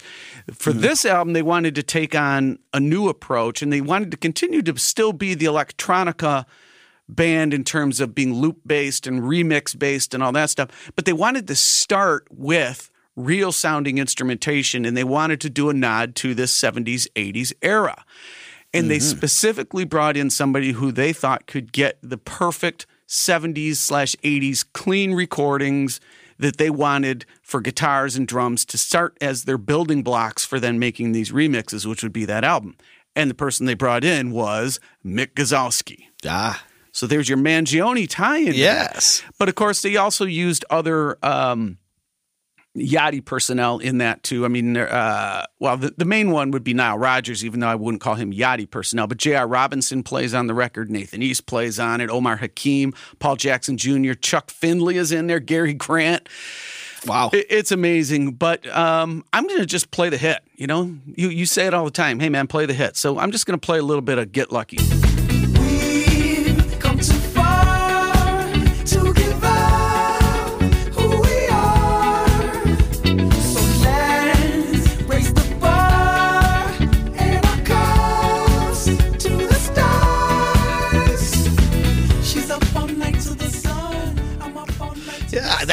[0.54, 0.82] For hmm.
[0.82, 4.62] this album, they wanted to take on a new approach and they wanted to continue
[4.62, 6.46] to still be the electronica
[7.08, 10.92] band in terms of being loop based and remix based and all that stuff.
[10.96, 15.74] But they wanted to start with real sounding instrumentation and they wanted to do a
[15.74, 18.05] nod to this 70s, 80s era.
[18.72, 24.15] And they specifically brought in somebody who they thought could get the perfect 70s slash
[24.17, 25.99] 80s clean recordings
[26.38, 30.78] that they wanted for guitars and drums to start as their building blocks for then
[30.78, 32.78] making these remixes, which would be that album.
[33.15, 36.05] And the person they brought in was Mick Guzauski.
[36.26, 36.63] Ah.
[36.91, 38.53] So there's your Mangione tie-in.
[38.53, 39.24] Yes.
[39.38, 41.80] But of course, they also used other um,
[42.80, 44.45] Yachty personnel in that too.
[44.45, 47.75] I mean, uh, well, the, the main one would be Nile Rodgers, even though I
[47.75, 49.07] wouldn't call him Yachty personnel.
[49.07, 49.47] But J.R.
[49.47, 50.89] Robinson plays on the record.
[50.89, 52.09] Nathan East plays on it.
[52.09, 55.39] Omar Hakim, Paul Jackson Jr., Chuck Findley is in there.
[55.39, 56.27] Gary Grant.
[57.05, 57.30] Wow.
[57.34, 60.39] It- It's amazing, but um, I'm going to just play the hit.
[60.55, 62.19] You know, you you say it all the time.
[62.19, 62.97] Hey, man, play the hit.
[62.97, 64.77] So I'm just going to play a little bit of Get Lucky.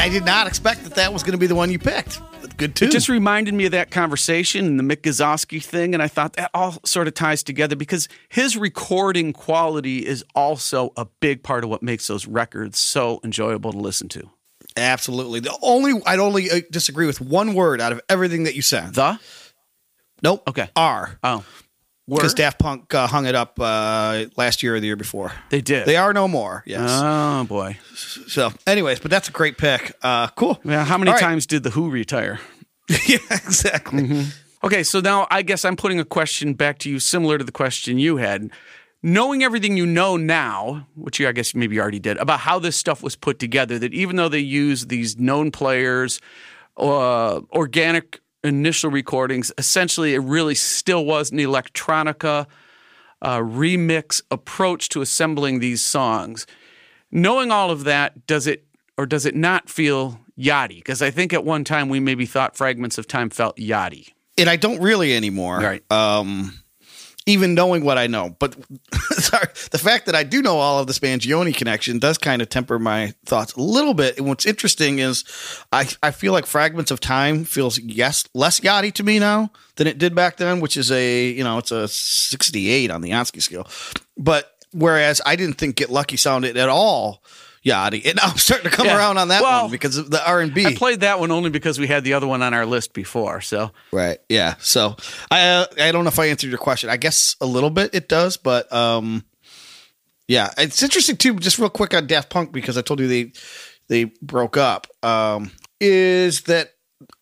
[0.07, 2.21] I did not expect that that was going to be the one you picked.
[2.55, 2.85] Good too.
[2.85, 6.37] It just reminded me of that conversation and the Mick Guzauski thing, and I thought
[6.37, 11.65] that all sort of ties together because his recording quality is also a big part
[11.65, 14.29] of what makes those records so enjoyable to listen to.
[14.77, 15.41] Absolutely.
[15.41, 18.93] The only I'd only uh, disagree with one word out of everything that you said.
[18.93, 19.19] The
[20.23, 20.41] nope.
[20.47, 20.69] Okay.
[20.73, 21.19] R.
[21.21, 21.43] oh,
[22.07, 22.33] Because?
[22.33, 25.33] Daft Punk uh, hung it up uh, last year or the year before.
[25.49, 25.85] they did.
[25.85, 26.63] They are no more.
[26.65, 26.89] Yes.
[26.89, 27.77] Oh boy.
[27.93, 29.93] so, anyways, but that's a great pick.
[30.01, 30.59] Uh, cool.
[30.63, 30.85] Yeah.
[30.85, 31.21] How many All right.
[31.21, 32.39] times did the Who retire?
[33.07, 34.03] yeah, exactly.
[34.05, 34.25] Okay,
[34.63, 37.51] Okay, so now I guess I'm putting a question back to you similar to the
[37.51, 38.49] question you had.
[39.03, 42.57] Knowing everything you know now, which you I guess maybe you already did, about how
[42.57, 46.19] this stuff was put together, that even though they use these known players,
[46.77, 52.47] uh, organic initial recordings, essentially it really still was an electronica
[53.21, 56.45] uh, remix approach to assembling these songs.
[57.11, 58.65] Knowing all of that, does it
[58.97, 60.77] or does it not feel yachty?
[60.77, 64.09] Because I think at one time we maybe thought Fragments of Time felt yachty.
[64.37, 65.59] and I don't really anymore.
[65.59, 65.91] Right.
[65.91, 66.59] Um,
[67.27, 68.55] even knowing what I know, but
[69.11, 72.49] sorry, the fact that I do know all of the Mangione connection does kind of
[72.49, 74.17] temper my thoughts a little bit.
[74.17, 75.25] And what's interesting is,
[75.71, 79.87] I I feel like Fragments of Time feels yes less yachty to me now than
[79.87, 83.11] it did back then, which is a you know it's a sixty eight on the
[83.11, 83.67] Ansky scale,
[84.17, 87.21] but whereas I didn't think Get Lucky sounded at all
[87.65, 88.97] yachty, and I'm starting to come Yeah.
[88.97, 90.65] around on that Well, one because of the R and B.
[90.65, 93.41] I played that one only because we had the other one on our list before.
[93.41, 94.19] So Right.
[94.29, 94.55] Yeah.
[94.59, 94.95] So
[95.31, 96.89] I uh, I don't know if I answered your question.
[96.89, 99.23] I guess a little bit it does, but um,
[100.27, 101.35] yeah, it's interesting too.
[101.35, 103.31] Just real quick on Daft Punk because I told you they
[103.87, 104.87] they broke up.
[105.03, 106.71] Um, is that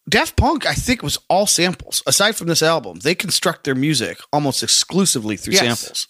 [0.09, 0.65] Daft Punk?
[0.65, 2.01] I think was all samples.
[2.07, 5.79] Aside from this album, they construct their music almost exclusively through Yes.
[5.79, 6.07] samples.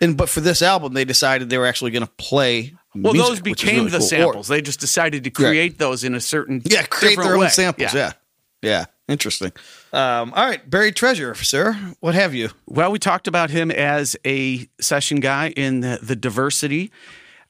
[0.00, 2.74] And but for this album, they decided they were actually going to play.
[2.94, 4.04] Well, music, those became really the cool.
[4.04, 4.48] Or- samples.
[4.48, 7.48] they just decided to create those in a certain yeah, create different their own way.
[7.48, 7.94] samples.
[7.94, 8.12] Yeah.
[8.60, 9.52] yeah, Interesting.
[9.92, 11.72] Um, all right, buried treasure, sir.
[12.00, 12.50] What have you?
[12.66, 16.90] Well, we talked about him as a session guy in the, the diversity.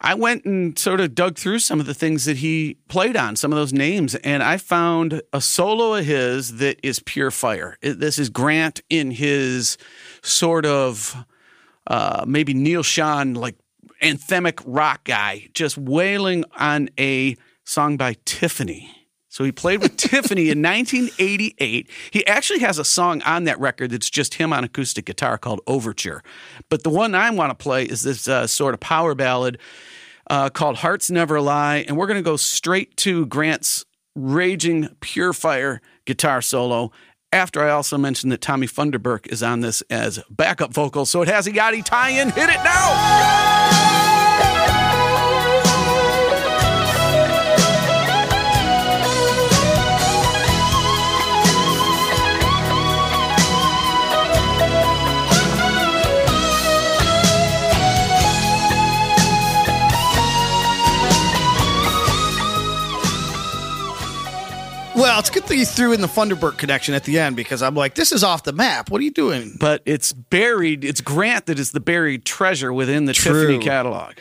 [0.01, 3.37] I went and sort of dug through some of the things that he played on,
[3.37, 7.79] some of those names, and I found a solo of his that is pure fire.
[7.83, 9.79] This is Grant in his
[10.23, 11.25] sort of
[11.87, 13.55] uh, maybe Neal Schon, like
[14.03, 18.91] anthemic rock guy, just wailing on a song by Tiffany.
[19.29, 21.89] So he played with Tiffany in 1988.
[22.11, 25.61] He actually has a song on that record that's just him on acoustic guitar called
[25.67, 26.23] Overture.
[26.69, 29.59] But the one I want to play is this uh, sort of power ballad
[30.29, 31.85] uh, called Hearts Never Lie.
[31.89, 36.93] And we're going to go straight to Grant's raging pure fire guitar solo.
[37.33, 41.29] After I also mentioned that Tommy Funderburk is on this as backup vocal, so it
[41.29, 42.29] has a Yachty tie-in.
[42.29, 43.92] Hit it now!
[65.13, 67.75] Well, it's good that you threw in the Thunderbird connection at the end because I'm
[67.75, 68.91] like, this is off the map.
[68.91, 69.59] What are you doing?
[69.61, 70.87] But it's buried.
[70.87, 73.49] It's Grant that is the buried treasure within the True.
[73.49, 74.15] Tiffany catalog.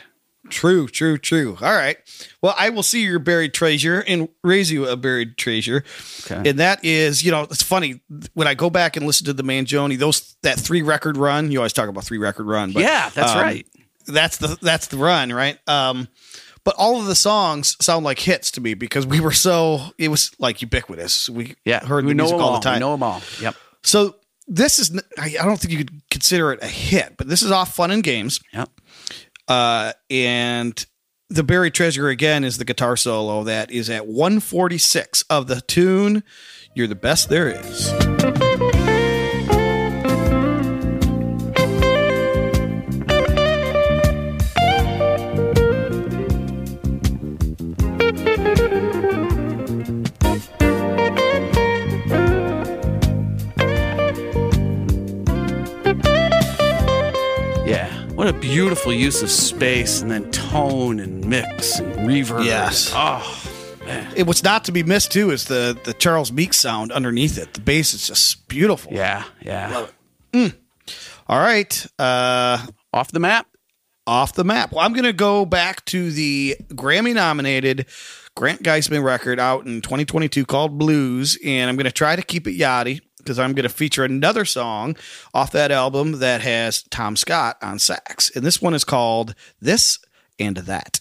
[0.50, 1.56] True, true, true.
[1.62, 1.96] All right.
[2.42, 5.82] Well, I will see your buried treasure and raise you a buried treasure.
[6.26, 6.50] Okay.
[6.50, 8.02] And that is, you know, it's funny
[8.34, 11.50] when I go back and listen to the Mangione, those that three record run.
[11.50, 13.66] You always talk about three record run, but Yeah, that's um, right.
[14.06, 15.56] That's the that's the run, right?
[15.66, 16.08] Um,
[16.64, 20.08] but all of the songs sound like hits to me because we were so it
[20.08, 21.28] was like ubiquitous.
[21.28, 22.54] We Yeah, heard we the music all all.
[22.54, 22.74] the time.
[22.76, 23.20] We know them all.
[23.40, 23.54] Yep.
[23.84, 24.16] So
[24.48, 27.74] this is, I don't think you could consider it a hit, but this is off
[27.74, 28.40] Fun and Games.
[28.52, 28.68] Yep.
[29.48, 30.84] Uh, and
[31.30, 36.22] the buried treasure again is the guitar solo that is at 146 of the tune.
[36.74, 38.61] You're the best there is.
[58.22, 62.44] What a beautiful use of space and then tone and mix and reverb.
[62.44, 62.92] Yes.
[62.94, 63.20] Oh,
[64.14, 67.52] It was not to be missed too is the the Charles Meek sound underneath it.
[67.54, 68.92] The bass is just beautiful.
[68.92, 69.24] yeah.
[69.40, 69.88] Yeah.
[71.26, 71.84] All right.
[71.98, 73.48] Uh, Off the map.
[74.06, 74.70] off the map.
[74.70, 77.86] Well, I'm going to go back to the Grammy nominated
[78.36, 82.46] Grant Geissman record out in 2022 called Blues, and I'm going to try to keep
[82.46, 84.96] it yachty because I'm going to feature another song
[85.32, 89.98] off that album that has Tom Scott on sax, and this one is called This
[90.38, 91.00] and That.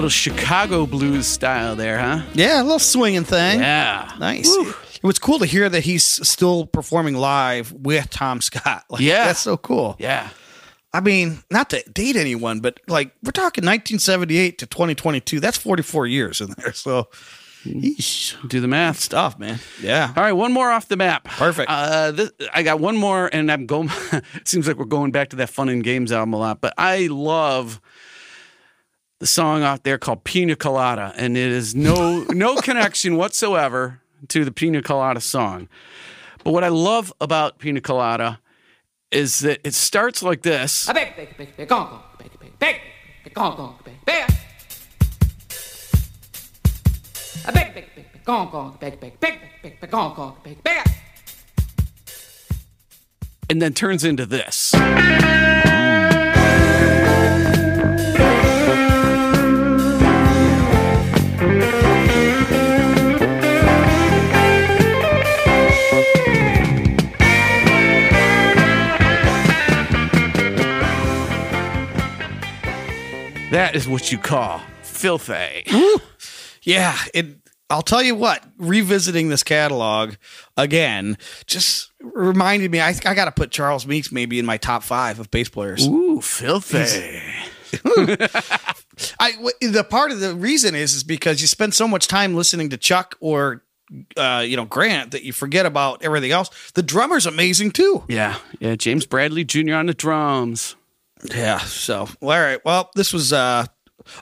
[0.00, 2.22] Little Chicago blues style there, huh?
[2.32, 3.60] Yeah, a little swinging thing.
[3.60, 4.10] Yeah.
[4.18, 4.48] Nice.
[4.48, 8.84] It was cool to hear that he's still performing live with Tom Scott.
[8.90, 9.26] Like, Yeah.
[9.26, 9.96] That's so cool.
[9.98, 10.30] Yeah.
[10.94, 15.38] I mean, not to date anyone, but like we're talking 1978 to 2022.
[15.38, 16.72] That's 44 years in there.
[16.72, 17.08] So
[17.66, 18.48] Yeesh.
[18.48, 19.00] Do the math.
[19.00, 19.58] Stuff, man.
[19.82, 20.14] Yeah.
[20.16, 21.24] All right, one more off the map.
[21.24, 21.70] Perfect.
[21.70, 23.90] Uh, this, I got one more, and I'm going.
[24.44, 27.08] seems like we're going back to that Fun and Games album a lot, but I
[27.08, 27.82] love
[29.20, 34.44] the song out there called Pina Colada, and it is no no connection whatsoever to
[34.44, 35.68] the Pina Colada song.
[36.42, 38.40] But what I love about Pina Colada
[39.10, 40.88] is that it starts like this.
[40.88, 41.68] A big, big, big, big,
[73.70, 75.62] That is what you call filthy.
[76.64, 77.26] Yeah, it.
[77.70, 78.42] I'll tell you what.
[78.58, 80.14] Revisiting this catalog
[80.56, 81.16] again
[81.46, 82.80] just reminded me.
[82.80, 85.86] I I got to put Charles Meeks maybe in my top five of bass players.
[85.86, 87.22] Ooh, filthy.
[89.20, 92.34] I w- the part of the reason is is because you spend so much time
[92.34, 93.62] listening to Chuck or
[94.16, 96.50] uh, you know Grant that you forget about everything else.
[96.72, 98.02] The drummer's amazing too.
[98.08, 98.74] Yeah, yeah.
[98.74, 99.74] James Bradley Jr.
[99.74, 100.74] on the drums.
[101.24, 101.58] Yeah.
[101.58, 102.60] So well, all right.
[102.64, 103.66] Well, this was uh,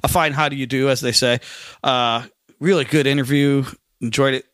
[0.03, 1.41] a fine how do you do, as they say.
[1.83, 2.25] Uh,
[2.61, 3.65] really good interview.
[4.01, 4.45] Enjoyed it.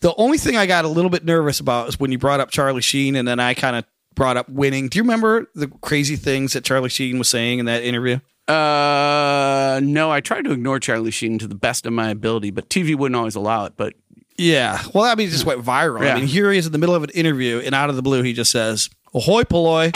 [0.00, 2.50] The only thing I got a little bit nervous about is when you brought up
[2.50, 3.84] Charlie Sheen, and then I kind of
[4.14, 4.88] brought up winning.
[4.88, 8.18] Do you remember the crazy things that Charlie Sheen was saying in that interview?
[8.48, 12.70] Uh, no, I tried to ignore Charlie Sheen to the best of my ability, but
[12.70, 13.74] TV wouldn't always allow it.
[13.76, 13.92] But
[14.38, 14.82] Yeah.
[14.94, 16.02] Well, I mean, it just went viral.
[16.02, 16.14] Yeah.
[16.14, 18.02] I mean, here he is in the middle of an interview, and out of the
[18.02, 19.90] blue, he just says, "Ahoy, Polloy."